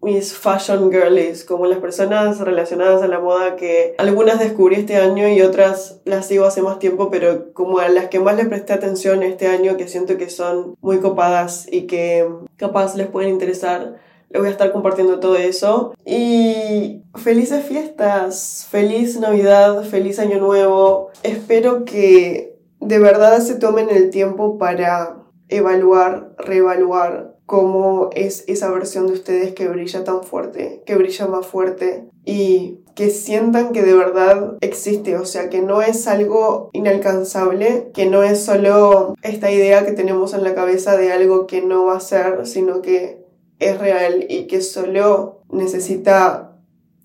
mis 0.00 0.34
fashion 0.34 0.92
girlies, 0.92 1.44
como 1.44 1.66
las 1.66 1.78
personas 1.78 2.38
relacionadas 2.38 3.02
a 3.02 3.08
la 3.08 3.18
moda 3.18 3.56
que 3.56 3.94
algunas 3.98 4.38
descubrí 4.38 4.76
este 4.76 4.96
año 4.96 5.28
y 5.28 5.40
otras 5.40 6.00
las 6.04 6.26
sigo 6.26 6.44
hace 6.44 6.62
más 6.62 6.78
tiempo, 6.78 7.10
pero 7.10 7.52
como 7.52 7.80
a 7.80 7.88
las 7.88 8.06
que 8.06 8.20
más 8.20 8.36
les 8.36 8.46
presté 8.46 8.72
atención 8.72 9.24
este 9.24 9.48
año, 9.48 9.76
que 9.76 9.88
siento 9.88 10.16
que 10.16 10.30
son 10.30 10.76
muy 10.80 11.00
copadas 11.00 11.66
y 11.70 11.82
que 11.88 12.28
capaz 12.56 12.94
les 12.94 13.08
pueden 13.08 13.30
interesar 13.30 13.96
le 14.30 14.38
voy 14.38 14.48
a 14.48 14.52
estar 14.52 14.72
compartiendo 14.72 15.20
todo 15.20 15.36
eso. 15.36 15.94
Y 16.04 17.02
felices 17.14 17.64
fiestas, 17.64 18.66
feliz 18.70 19.18
Navidad, 19.18 19.84
feliz 19.84 20.18
Año 20.18 20.38
Nuevo. 20.38 21.10
Espero 21.22 21.84
que 21.84 22.56
de 22.80 22.98
verdad 22.98 23.40
se 23.40 23.56
tomen 23.56 23.88
el 23.90 24.10
tiempo 24.10 24.58
para 24.58 25.22
evaluar, 25.48 26.34
reevaluar 26.38 27.36
cómo 27.46 28.10
es 28.12 28.44
esa 28.48 28.70
versión 28.70 29.06
de 29.06 29.12
ustedes 29.12 29.54
que 29.54 29.68
brilla 29.68 30.02
tan 30.02 30.24
fuerte, 30.24 30.82
que 30.84 30.96
brilla 30.96 31.26
más 31.26 31.46
fuerte 31.46 32.08
y 32.24 32.80
que 32.96 33.10
sientan 33.10 33.72
que 33.72 33.82
de 33.82 33.94
verdad 33.94 34.56
existe, 34.60 35.16
o 35.16 35.24
sea, 35.24 35.48
que 35.48 35.62
no 35.62 35.80
es 35.80 36.08
algo 36.08 36.70
inalcanzable, 36.72 37.90
que 37.94 38.06
no 38.06 38.24
es 38.24 38.42
solo 38.42 39.14
esta 39.22 39.52
idea 39.52 39.84
que 39.84 39.92
tenemos 39.92 40.34
en 40.34 40.42
la 40.42 40.54
cabeza 40.54 40.96
de 40.96 41.12
algo 41.12 41.46
que 41.46 41.62
no 41.62 41.84
va 41.84 41.98
a 41.98 42.00
ser, 42.00 42.46
sino 42.46 42.82
que 42.82 43.25
es 43.58 43.78
real 43.78 44.26
y 44.28 44.46
que 44.46 44.60
solo 44.60 45.42
necesita 45.50 46.56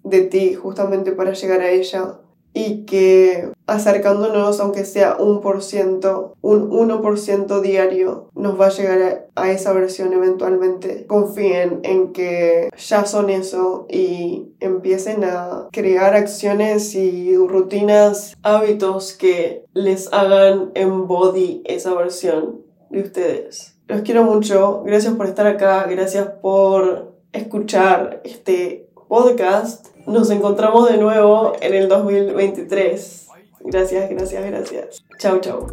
de 0.04 0.22
ti 0.22 0.54
justamente 0.56 1.12
para 1.12 1.34
llegar 1.34 1.62
a 1.62 1.70
ella 1.70 2.18
y 2.54 2.86
que 2.86 3.50
acercándonos 3.66 4.60
aunque 4.60 4.84
sea 4.84 5.16
un 5.18 5.40
por 5.40 5.64
ciento, 5.64 6.36
un 6.42 6.70
1% 6.70 7.62
diario 7.62 8.30
nos 8.36 8.60
va 8.60 8.68
a 8.68 8.72
llegar 8.72 9.30
a, 9.36 9.42
a, 9.42 9.52
esa 9.52 9.72
versión 9.72 10.12
eventualmente. 10.12 11.06
Confíen 11.08 11.80
en 11.84 12.12
que 12.12 12.70
ya 12.78 13.06
son 13.06 13.30
eso 13.30 13.86
y 13.90 14.54
empiecen 14.60 15.24
a 15.24 15.70
crear 15.72 16.16
acciones 16.16 16.94
y 16.96 17.38
rutinas, 17.38 18.36
hábitos 18.44 19.14
que 19.14 19.64
les 19.74 20.12
hagan 20.12 20.72
embody 20.76 21.62
esa 21.66 21.94
versión 21.94 22.66
de 22.90 23.02
ustedes. 23.02 23.71
Los 23.92 24.04
quiero 24.04 24.24
mucho. 24.24 24.84
Gracias 24.86 25.16
por 25.16 25.26
estar 25.26 25.46
acá. 25.48 25.86
Gracias 25.90 26.26
por 26.42 27.14
escuchar 27.34 28.22
este 28.24 28.90
podcast. 29.10 29.86
Nos 30.08 30.30
encontramos 30.30 30.90
de 30.90 30.98
nuevo 30.98 31.58
en 31.60 31.74
el 31.74 31.90
2023. 31.90 33.28
Gracias, 33.66 34.10
gracias, 34.10 34.46
gracias. 34.46 35.04
Chao, 35.18 35.42
chao. 35.42 35.68